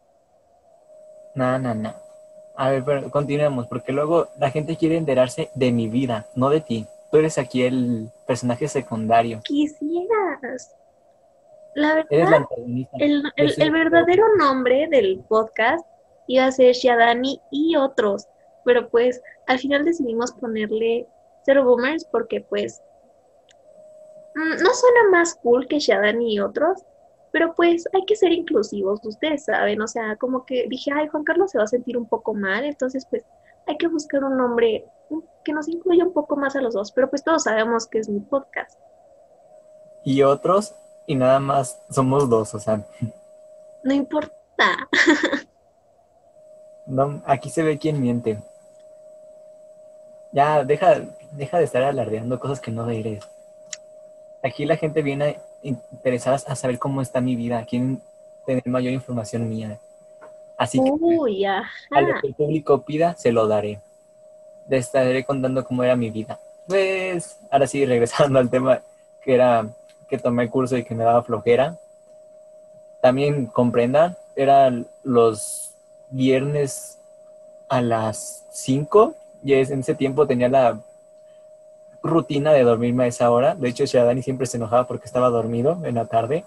No, 1.35 1.57
no, 1.59 1.73
no. 1.73 1.93
A 2.61 2.69
ver, 2.69 2.83
pero 2.85 3.09
continuemos, 3.09 3.65
porque 3.65 3.91
luego 3.91 4.27
la 4.37 4.51
gente 4.51 4.77
quiere 4.77 4.95
enterarse 4.95 5.49
de 5.55 5.71
mi 5.71 5.87
vida, 5.87 6.27
no 6.35 6.51
de 6.51 6.61
ti. 6.61 6.85
Tú 7.09 7.17
eres 7.17 7.39
aquí 7.39 7.63
el 7.63 8.11
personaje 8.27 8.67
secundario. 8.67 9.41
Quisieras. 9.43 10.71
La 11.73 11.95
verdad, 11.95 12.45
el, 12.99 13.23
el, 13.35 13.71
verdadero 13.71 14.25
nombre 14.37 14.87
del 14.91 15.23
podcast 15.27 15.83
iba 16.27 16.45
a 16.45 16.51
ser 16.51 16.75
Shadani 16.75 17.41
y 17.49 17.77
otros, 17.77 18.27
pero 18.63 18.89
pues 18.89 19.23
al 19.47 19.57
final 19.57 19.83
decidimos 19.83 20.31
ponerle 20.33 21.07
Zero 21.43 21.63
Boomers 21.63 22.05
porque 22.05 22.41
pues 22.41 22.79
mm, 24.35 24.61
no 24.61 24.69
suena 24.71 25.09
más 25.09 25.33
cool 25.33 25.67
que 25.67 25.79
Shadani 25.79 26.35
y 26.35 26.39
otros, 26.39 26.83
pero 27.31 27.53
pues 27.55 27.87
hay 27.93 28.05
que 28.05 28.15
ser 28.15 28.31
inclusivos, 28.31 28.99
ustedes 29.03 29.45
saben, 29.45 29.81
o 29.81 29.87
sea, 29.87 30.15
como 30.17 30.45
que 30.45 30.67
dije, 30.67 30.91
ay, 30.93 31.07
Juan 31.07 31.23
Carlos 31.23 31.51
se 31.51 31.57
va 31.57 31.63
a 31.63 31.67
sentir 31.67 31.97
un 31.97 32.07
poco 32.07 32.33
mal, 32.33 32.65
entonces 32.65 33.05
pues 33.09 33.23
hay 33.65 33.77
que 33.77 33.87
buscar 33.87 34.23
un 34.23 34.37
nombre 34.37 34.85
que 35.43 35.53
nos 35.53 35.67
incluya 35.67 36.05
un 36.05 36.13
poco 36.13 36.35
más 36.35 36.55
a 36.55 36.61
los 36.61 36.73
dos, 36.73 36.91
pero 36.91 37.09
pues 37.09 37.23
todos 37.23 37.43
sabemos 37.43 37.87
que 37.87 37.99
es 37.99 38.09
mi 38.09 38.19
podcast. 38.19 38.79
Y 40.03 40.23
otros, 40.23 40.75
y 41.05 41.15
nada 41.15 41.39
más 41.39 41.81
somos 41.89 42.29
dos, 42.29 42.53
o 42.53 42.59
sea. 42.59 42.85
No 43.83 43.93
importa. 43.93 44.33
no, 46.87 47.21
aquí 47.25 47.49
se 47.49 47.63
ve 47.63 47.77
quién 47.77 48.01
miente. 48.01 48.39
Ya, 50.31 50.63
deja, 50.63 51.01
deja 51.31 51.57
de 51.57 51.65
estar 51.65 51.83
alardeando 51.83 52.39
cosas 52.39 52.59
que 52.59 52.71
no 52.71 52.89
eres. 52.89 53.27
Aquí 54.43 54.65
la 54.65 54.77
gente 54.77 55.01
viene 55.01 55.39
interesadas 55.63 56.47
a 56.47 56.55
saber 56.55 56.79
cómo 56.79 57.01
está 57.01 57.21
mi 57.21 57.35
vida, 57.35 57.65
quieren 57.65 58.01
tener 58.45 58.67
mayor 58.67 58.93
información 58.93 59.47
mía. 59.47 59.79
Así 60.57 60.79
que 60.79 60.89
a 61.91 62.01
lo 62.01 62.21
que 62.21 62.27
el 62.27 62.33
público 62.33 62.81
pida, 62.81 63.15
se 63.15 63.31
lo 63.31 63.47
daré. 63.47 63.79
Les 64.67 64.85
estaré 64.85 65.23
contando 65.23 65.63
cómo 65.63 65.83
era 65.83 65.95
mi 65.95 66.11
vida. 66.11 66.39
Pues, 66.67 67.39
ahora 67.49 67.67
sí, 67.67 67.85
regresando 67.87 68.39
al 68.39 68.49
tema 68.49 68.81
que 69.21 69.33
era 69.33 69.67
que 70.07 70.17
tomé 70.17 70.43
el 70.43 70.49
curso 70.49 70.77
y 70.77 70.83
que 70.83 70.93
me 70.93 71.03
daba 71.03 71.23
flojera. 71.23 71.77
También 73.01 73.45
comprendan, 73.47 74.17
eran 74.35 74.87
los 75.03 75.73
viernes 76.09 76.99
a 77.69 77.81
las 77.81 78.45
5 78.51 79.15
y 79.43 79.53
en 79.53 79.79
ese 79.79 79.95
tiempo 79.95 80.27
tenía 80.27 80.49
la 80.49 80.79
rutina 82.03 82.51
de 82.53 82.63
dormirme 82.63 83.05
a 83.05 83.07
esa 83.07 83.31
hora. 83.31 83.55
De 83.55 83.69
hecho, 83.69 83.85
Shadani 83.85 84.21
siempre 84.21 84.47
se 84.47 84.57
enojaba 84.57 84.87
porque 84.87 85.05
estaba 85.05 85.29
dormido 85.29 85.79
en 85.83 85.95
la 85.95 86.07
tarde. 86.07 86.45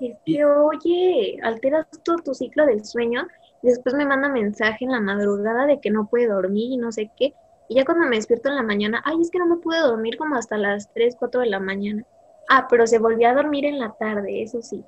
Es 0.00 0.16
que, 0.24 0.44
oye, 0.44 1.38
alteras 1.42 1.86
todo 2.02 2.16
tu 2.16 2.34
ciclo 2.34 2.66
del 2.66 2.84
sueño 2.84 3.26
y 3.62 3.68
después 3.68 3.94
me 3.94 4.04
manda 4.04 4.28
mensaje 4.28 4.84
en 4.84 4.92
la 4.92 5.00
madrugada 5.00 5.66
de 5.66 5.80
que 5.80 5.90
no 5.90 6.08
puede 6.08 6.26
dormir 6.26 6.72
y 6.72 6.76
no 6.76 6.90
sé 6.90 7.10
qué. 7.16 7.34
Y 7.68 7.76
ya 7.76 7.84
cuando 7.84 8.06
me 8.06 8.16
despierto 8.16 8.48
en 8.48 8.56
la 8.56 8.62
mañana, 8.62 9.00
ay, 9.04 9.20
es 9.20 9.30
que 9.30 9.38
no 9.38 9.46
me 9.46 9.56
pude 9.56 9.78
dormir 9.78 10.16
como 10.16 10.34
hasta 10.34 10.58
las 10.58 10.92
3, 10.92 11.16
4 11.18 11.42
de 11.42 11.46
la 11.46 11.60
mañana. 11.60 12.04
Ah, 12.48 12.66
pero 12.68 12.86
se 12.86 12.98
volvió 12.98 13.28
a 13.28 13.34
dormir 13.34 13.64
en 13.64 13.78
la 13.78 13.92
tarde, 13.92 14.42
eso 14.42 14.60
sí. 14.60 14.84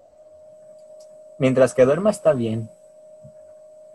Mientras 1.39 1.75
que 1.75 1.85
duerma 1.85 2.11
está 2.11 2.33
bien. 2.33 2.69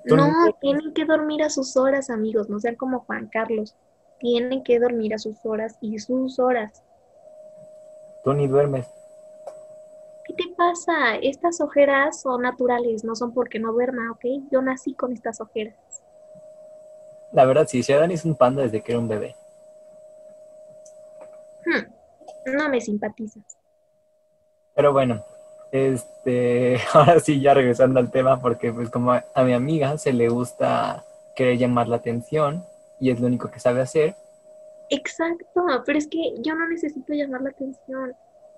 No, 0.06 0.32
tienen 0.62 0.94
que 0.94 1.06
dormir 1.06 1.44
a 1.44 1.50
sus 1.50 1.76
horas, 1.76 2.10
amigos, 2.10 2.50
no 2.50 2.60
sean 2.60 2.76
como 2.76 3.02
Juan 3.02 3.28
Carlos 3.28 3.76
tienen 4.20 4.64
que 4.64 4.80
dormir 4.80 5.14
a 5.14 5.18
sus 5.18 5.44
horas 5.46 5.78
y 5.82 5.98
sus 6.00 6.40
horas. 6.40 6.84
Tú 8.24 8.34
ni 8.34 8.48
duermes. 8.48 8.88
¿Qué 10.26 10.34
te 10.34 10.44
pasa? 10.56 11.16
Estas 11.22 11.60
ojeras 11.62 12.22
son 12.22 12.44
naturales, 12.44 13.04
no 13.04 13.16
son 13.16 13.34
porque 13.34 13.60
no 13.60 13.74
duerma, 13.74 14.12
¿ok? 14.12 14.26
Yo 14.52 14.62
nací 14.62 14.94
con 14.94 15.12
estas 15.12 15.42
ojeras. 15.42 15.76
La 17.32 17.46
verdad, 17.46 17.68
sí, 17.68 17.82
Dani 17.82 18.14
es 18.14 18.26
un 18.26 18.36
panda 18.36 18.62
desde 18.62 18.82
que 18.82 18.92
era 18.92 19.00
un 19.00 19.08
bebé. 19.08 19.36
Hmm, 21.66 22.56
no 22.58 22.70
me 22.70 22.82
simpatizas. 22.82 23.44
Pero 24.76 24.94
bueno, 24.94 25.24
este, 25.72 26.80
ahora 26.94 27.20
sí, 27.20 27.42
ya 27.42 27.54
regresando 27.54 28.00
al 28.00 28.12
tema, 28.12 28.40
porque 28.40 28.72
pues 28.72 28.90
como 28.90 29.14
a, 29.14 29.26
a 29.34 29.44
mi 29.44 29.54
amiga 29.54 29.98
se 29.98 30.14
le 30.14 30.30
gusta 30.30 31.06
querer 31.36 31.58
llamar 31.58 31.88
la 31.88 31.98
atención 31.98 32.66
y 33.00 33.12
es 33.12 33.20
lo 33.20 33.28
único 33.28 33.50
que 33.50 33.60
sabe 33.60 33.82
hacer. 33.82 34.16
Exacto, 34.90 35.64
pero 35.86 35.98
es 35.98 36.08
que 36.08 36.36
yo 36.40 36.56
no 36.56 36.68
necesito 36.68 37.14
llamar 37.14 37.42
la 37.42 37.50
atención. 37.50 38.14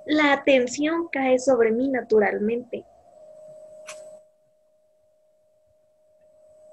La 0.05 0.33
atención 0.33 1.07
cae 1.11 1.37
sobre 1.39 1.71
mí 1.71 1.89
naturalmente. 1.89 2.85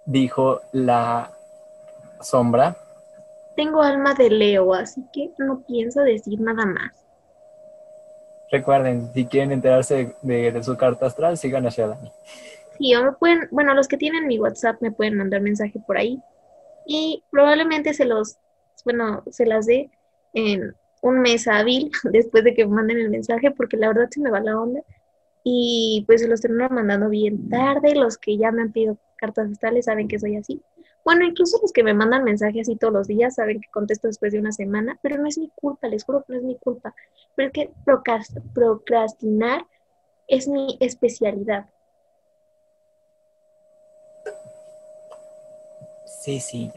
Dijo 0.07 0.61
la 0.73 1.31
sombra. 2.21 2.77
Tengo 3.57 3.83
alma 3.83 4.15
de 4.15 4.31
Leo, 4.31 4.73
así 4.73 5.05
que 5.13 5.33
no 5.39 5.61
pienso 5.67 6.01
decir 6.03 6.41
nada 6.41 6.65
más. 6.65 6.93
Recuerden, 8.51 9.13
si 9.13 9.27
quieren 9.27 9.53
enterarse 9.53 10.15
de, 10.23 10.63
su 10.63 10.77
carta 10.77 11.07
astral, 11.07 11.37
sigan 11.37 11.67
a 11.67 11.69
Shadani. 11.69 12.11
Sí, 12.79 12.95
o 12.95 13.03
me 13.03 13.13
pueden, 13.13 13.49
bueno, 13.51 13.75
los 13.75 13.89
que 13.89 13.99
tienen 13.99 14.27
mi 14.27 14.39
WhatsApp 14.39 14.81
me 14.81 14.93
pueden 14.93 15.17
mandar 15.17 15.43
mensaje 15.43 15.79
por 15.87 15.99
ahí. 15.99 16.23
Y 16.91 17.23
probablemente 17.31 17.93
se 17.93 18.07
los, 18.07 18.39
bueno, 18.83 19.23
se 19.31 19.45
las 19.45 19.67
dé 19.67 19.91
en 20.33 20.75
un 21.03 21.21
mes 21.21 21.47
hábil 21.47 21.91
después 22.05 22.45
de 22.45 22.55
que 22.55 22.67
manden 22.67 22.99
el 22.99 23.11
mensaje, 23.11 23.51
porque 23.51 23.77
la 23.77 23.89
verdad 23.89 24.09
se 24.11 24.21
me 24.21 24.31
va 24.31 24.41
la 24.41 24.59
onda. 24.59 24.81
Y 25.45 26.05
pues 26.07 26.23
se 26.23 26.29
los 26.29 26.41
termino 26.41 26.67
mandando 26.71 27.11
bien 27.11 27.51
tarde. 27.51 27.95
Los 27.95 28.17
que 28.17 28.39
ya 28.39 28.51
me 28.51 28.63
han 28.63 28.73
pedido 28.73 28.97
cartas 29.17 29.51
astrales 29.51 29.85
saben 29.85 30.09
que 30.09 30.19
soy 30.19 30.37
así. 30.37 30.63
Bueno, 31.05 31.27
incluso 31.27 31.59
los 31.61 31.73
que 31.73 31.83
me 31.83 31.93
mandan 31.93 32.25
mensajes 32.25 32.63
así 32.69 32.77
todos 32.77 32.93
los 32.93 33.07
días 33.07 33.35
saben 33.35 33.61
que 33.61 33.69
contesto 33.71 34.09
después 34.09 34.33
de 34.33 34.41
una 34.41 34.53
semana, 34.53 34.99
pero 35.03 35.19
no 35.19 35.27
es 35.27 35.39
mi 35.39 35.51
culpa, 35.55 35.89
les 35.89 36.05
juro 36.05 36.25
que 36.25 36.33
no 36.33 36.39
es 36.39 36.45
mi 36.45 36.57
culpa. 36.59 36.95
Pero 37.35 37.49
es 37.49 37.53
que 37.53 37.71
procrastinar 38.55 39.67
es 40.27 40.49
mi 40.49 40.79
especialidad. 40.81 41.67
Sí, 46.29 46.41
sí, 46.41 46.73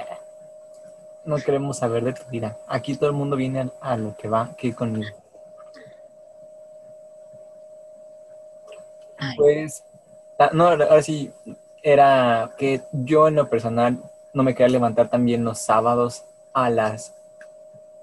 No 1.25 1.35
queremos 1.35 1.79
saber 1.79 2.05
de 2.05 2.13
tu 2.13 2.23
vida. 2.29 2.57
Aquí 2.67 2.95
todo 2.95 3.09
el 3.09 3.15
mundo 3.17 3.35
viene 3.35 3.69
a, 3.81 3.97
lo 3.97 4.15
que 4.15 4.29
va, 4.29 4.55
que 4.55 4.73
conmigo. 4.73 5.13
Pues, 9.35 9.83
ah, 10.39 10.51
no, 10.53 10.69
ahora 10.69 11.03
sí, 11.03 11.33
era 11.83 12.51
que 12.57 12.83
yo 12.93 13.27
en 13.27 13.35
lo 13.35 13.49
personal 13.49 14.01
no 14.31 14.43
me 14.43 14.55
quería 14.55 14.71
levantar 14.71 15.09
también 15.09 15.43
los 15.43 15.59
sábados 15.59 16.23
a 16.53 16.69
las 16.69 17.13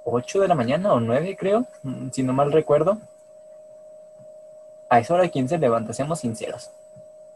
8 0.05 0.41
de 0.41 0.49
la 0.49 0.55
mañana 0.55 0.93
o 0.93 1.01
9, 1.01 1.35
creo, 1.35 1.65
mm, 1.83 2.11
si 2.11 2.23
no 2.23 2.35
mal 2.35 2.53
recuerdo. 2.53 2.99
A 4.91 4.99
esa 4.99 5.15
hora, 5.15 5.31
¿quién 5.31 5.49
se 5.49 5.57
levanta? 5.57 5.95
Seamos 5.95 6.21
sinceros. 6.21 6.73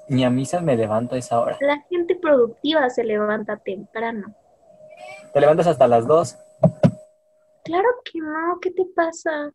Ni 0.09 0.25
a 0.25 0.31
misa 0.31 0.61
me 0.61 0.77
levanto 0.77 1.15
a 1.15 1.19
esa 1.19 1.41
hora. 1.41 1.57
La 1.61 1.81
gente 1.89 2.17
productiva 2.17 2.89
se 2.91 3.05
levanta 3.05 3.57
temprano. 3.57 4.35
¿Te 5.33 5.41
levantas 5.41 5.67
hasta 5.67 5.87
las 5.87 6.07
2? 6.07 6.37
Claro 7.65 7.89
que 8.05 8.19
no, 8.19 8.59
¿qué 8.61 8.71
te 8.71 8.85
pasa? 8.95 9.53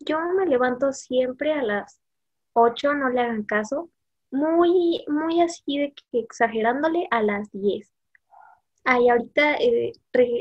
Yo 0.00 0.18
me 0.36 0.46
levanto 0.46 0.92
siempre 0.92 1.52
a 1.52 1.62
las 1.62 2.00
8, 2.54 2.94
no 2.94 3.10
le 3.10 3.20
hagan 3.20 3.44
caso. 3.44 3.90
Muy, 4.30 5.04
muy 5.08 5.40
así 5.42 5.78
de 5.78 5.92
que 5.92 6.20
exagerándole 6.20 7.06
a 7.10 7.22
las 7.22 7.50
10. 7.52 7.92
Ay, 8.84 9.08
ahorita, 9.08 9.56
eh, 9.56 9.92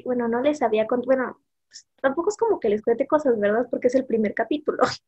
bueno, 0.06 0.28
no 0.28 0.42
les 0.42 0.62
había 0.62 0.88
contado, 0.88 1.08
bueno, 1.08 1.40
pues, 1.68 1.88
tampoco 2.02 2.30
es 2.30 2.38
como 2.38 2.60
que 2.60 2.70
les 2.70 2.82
cuente 2.82 3.08
cosas, 3.08 3.38
¿verdad? 3.40 3.68
Porque 3.70 3.88
es 3.88 3.96
el 3.96 4.06
primer 4.06 4.34
capítulo. 4.34 4.80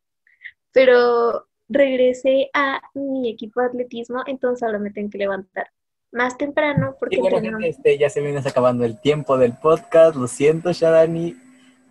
Pero 0.74 1.48
regresé 1.72 2.50
a 2.54 2.82
mi 2.94 3.30
equipo 3.30 3.62
de 3.62 3.68
atletismo, 3.68 4.22
entonces 4.28 4.64
ahora 4.64 4.80
me 4.80 4.92
tengo 4.92 5.10
que 5.10 5.18
levantar 5.18 5.68
más 6.12 6.38
temprano 6.38 6.96
porque... 7.00 7.18
Bueno, 7.18 7.60
este, 7.64 7.98
ya 7.98 8.10
se 8.10 8.22
viene 8.22 8.40
acabando 8.40 8.84
el 8.84 9.00
tiempo 9.00 9.38
del 9.38 9.54
podcast, 9.54 10.16
lo 10.16 10.28
siento, 10.28 10.72
Shadani. 10.72 11.36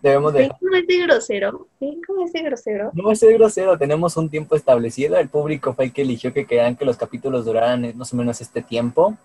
Debemos 0.01 0.33
de... 0.33 0.49
¿Cómo 0.49 0.75
es 0.75 0.87
de 0.87 1.01
grosero? 1.01 1.67
¿Cómo 2.07 2.25
es 2.25 2.33
de 2.33 2.41
grosero? 2.41 2.91
No 2.93 3.11
es 3.11 3.19
de 3.19 3.33
grosero, 3.33 3.77
tenemos 3.77 4.17
un 4.17 4.29
tiempo 4.29 4.55
establecido, 4.55 5.17
el 5.17 5.29
público 5.29 5.73
fue 5.73 5.85
el 5.85 5.93
que 5.93 6.01
eligió 6.03 6.33
que 6.33 6.45
querían 6.45 6.75
que 6.75 6.85
los 6.85 6.97
capítulos 6.97 7.45
duraran 7.45 7.85
eh, 7.85 7.93
más 7.93 8.13
o 8.13 8.15
menos 8.15 8.41
este 8.41 8.61
tiempo, 8.61 9.15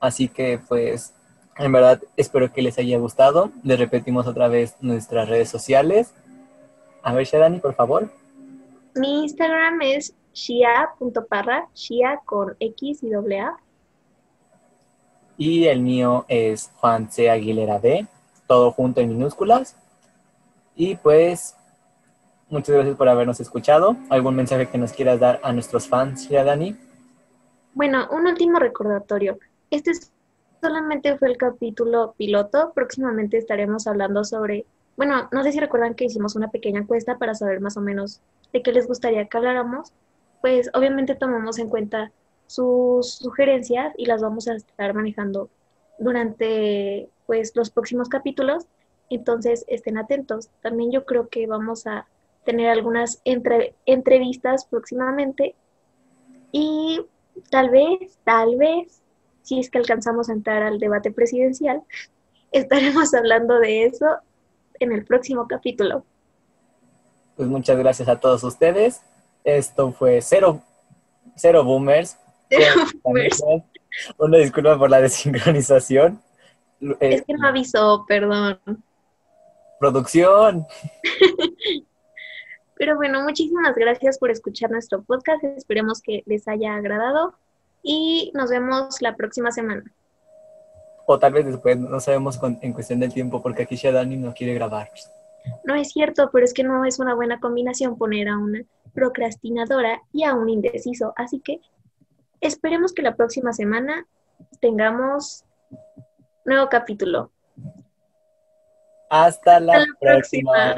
así 0.00 0.28
que 0.28 0.58
pues 0.68 1.12
en 1.58 1.72
verdad, 1.72 2.02
espero 2.16 2.52
que 2.52 2.60
les 2.62 2.78
haya 2.78 2.98
gustado. 2.98 3.50
Les 3.62 3.78
repetimos 3.78 4.26
otra 4.26 4.48
vez 4.48 4.76
nuestras 4.80 5.28
redes 5.28 5.48
sociales. 5.48 6.12
A 7.02 7.14
ver, 7.14 7.26
Shadani, 7.26 7.60
por 7.60 7.74
favor. 7.74 8.10
Mi 8.96 9.24
Instagram 9.24 9.82
es 9.82 10.14
shia.parra, 10.32 11.68
shia 11.74 12.20
con 12.24 12.56
X 12.58 13.02
y 13.02 13.10
doble 13.10 13.40
A. 13.40 13.56
Y 15.36 15.66
el 15.66 15.80
mío 15.82 16.24
es 16.28 16.72
Juan 16.76 17.10
C. 17.10 17.28
Aguilera 17.28 17.78
D, 17.78 18.06
todo 18.46 18.70
junto 18.72 19.00
en 19.00 19.10
minúsculas. 19.10 19.76
Y 20.74 20.96
pues, 20.96 21.56
muchas 22.48 22.74
gracias 22.74 22.96
por 22.96 23.08
habernos 23.08 23.38
escuchado. 23.40 23.96
¿Algún 24.08 24.34
mensaje 24.34 24.68
que 24.68 24.78
nos 24.78 24.92
quieras 24.92 25.20
dar 25.20 25.40
a 25.42 25.52
nuestros 25.52 25.88
fans, 25.88 26.28
Shadani? 26.28 26.76
Bueno, 27.74 28.08
un 28.10 28.26
último 28.26 28.58
recordatorio. 28.58 29.38
Este 29.70 29.90
es 29.90 30.10
solamente 30.62 31.16
fue 31.18 31.28
el 31.28 31.36
capítulo 31.36 32.14
piloto. 32.16 32.72
Próximamente 32.74 33.36
estaremos 33.36 33.86
hablando 33.86 34.24
sobre, 34.24 34.66
bueno, 34.96 35.28
no 35.30 35.42
sé 35.42 35.52
si 35.52 35.60
recuerdan 35.60 35.94
que 35.94 36.06
hicimos 36.06 36.36
una 36.36 36.50
pequeña 36.50 36.80
encuesta 36.80 37.18
para 37.18 37.34
saber 37.34 37.60
más 37.60 37.76
o 37.76 37.80
menos 37.80 38.20
de 38.52 38.62
qué 38.62 38.72
les 38.72 38.86
gustaría 38.86 39.26
que 39.26 39.36
habláramos. 39.36 39.92
Pues 40.40 40.70
obviamente 40.74 41.14
tomamos 41.14 41.58
en 41.58 41.68
cuenta 41.68 42.12
sus 42.46 43.14
sugerencias 43.14 43.92
y 43.96 44.06
las 44.06 44.22
vamos 44.22 44.48
a 44.48 44.54
estar 44.54 44.94
manejando 44.94 45.50
durante 45.98 47.08
pues 47.26 47.54
los 47.54 47.70
próximos 47.70 48.08
capítulos. 48.08 48.66
Entonces 49.10 49.64
estén 49.68 49.98
atentos. 49.98 50.48
También 50.62 50.90
yo 50.90 51.04
creo 51.04 51.28
que 51.28 51.46
vamos 51.46 51.86
a 51.86 52.06
tener 52.44 52.68
algunas 52.68 53.20
entrevistas 53.24 54.66
próximamente 54.66 55.56
y 56.52 57.04
tal 57.50 57.70
vez, 57.70 58.18
tal 58.24 58.56
vez 58.56 59.02
si 59.42 59.60
es 59.60 59.68
que 59.68 59.78
alcanzamos 59.78 60.28
a 60.28 60.32
entrar 60.32 60.62
al 60.62 60.78
debate 60.78 61.10
presidencial, 61.10 61.82
estaremos 62.52 63.12
hablando 63.12 63.58
de 63.58 63.84
eso 63.84 64.06
en 64.80 64.92
el 64.92 65.04
próximo 65.04 65.46
capítulo. 65.48 66.04
Pues 67.36 67.48
muchas 67.48 67.76
gracias 67.76 68.08
a 68.08 68.18
todos 68.18 68.42
ustedes. 68.44 69.02
Esto 69.44 69.92
fue 69.92 70.20
Cero, 70.22 70.62
cero 71.36 71.64
Boomers. 71.64 72.18
Una 74.18 74.38
disculpa 74.38 74.78
por 74.78 74.90
la 74.90 75.00
desincronización. 75.02 76.20
Es 77.00 77.22
que 77.22 77.34
no 77.34 77.48
avisó, 77.48 78.04
perdón. 78.06 78.58
Producción. 79.78 80.66
Pero 82.78 82.96
bueno, 82.96 83.22
muchísimas 83.22 83.74
gracias 83.74 84.18
por 84.18 84.30
escuchar 84.30 84.70
nuestro 84.70 85.02
podcast. 85.02 85.42
Esperemos 85.44 86.02
que 86.02 86.22
les 86.26 86.46
haya 86.46 86.74
agradado 86.74 87.34
y 87.82 88.30
nos 88.34 88.50
vemos 88.50 89.00
la 89.00 89.16
próxima 89.16 89.50
semana. 89.50 89.84
O 91.06 91.18
tal 91.18 91.32
vez 91.32 91.46
después, 91.46 91.78
no 91.78 92.00
sabemos 92.00 92.38
en 92.60 92.72
cuestión 92.72 93.00
del 93.00 93.12
tiempo, 93.12 93.40
porque 93.40 93.62
aquí 93.62 93.76
Shadani 93.76 94.16
no 94.16 94.34
quiere 94.34 94.54
grabar. 94.54 94.90
No 95.64 95.74
es 95.74 95.90
cierto, 95.90 96.30
pero 96.32 96.44
es 96.44 96.52
que 96.52 96.64
no 96.64 96.84
es 96.84 96.98
una 96.98 97.14
buena 97.14 97.38
combinación 97.38 97.96
poner 97.96 98.28
a 98.28 98.36
una 98.36 98.62
procrastinadora 98.92 100.02
y 100.12 100.24
a 100.24 100.34
un 100.34 100.48
indeciso. 100.48 101.12
Así 101.16 101.40
que 101.40 101.60
esperemos 102.40 102.92
que 102.92 103.02
la 103.02 103.14
próxima 103.14 103.52
semana 103.52 104.06
tengamos 104.60 105.44
nuevo 106.44 106.68
capítulo. 106.68 107.30
Hasta 109.08 109.60
la, 109.60 109.84
próxima. 110.00 110.74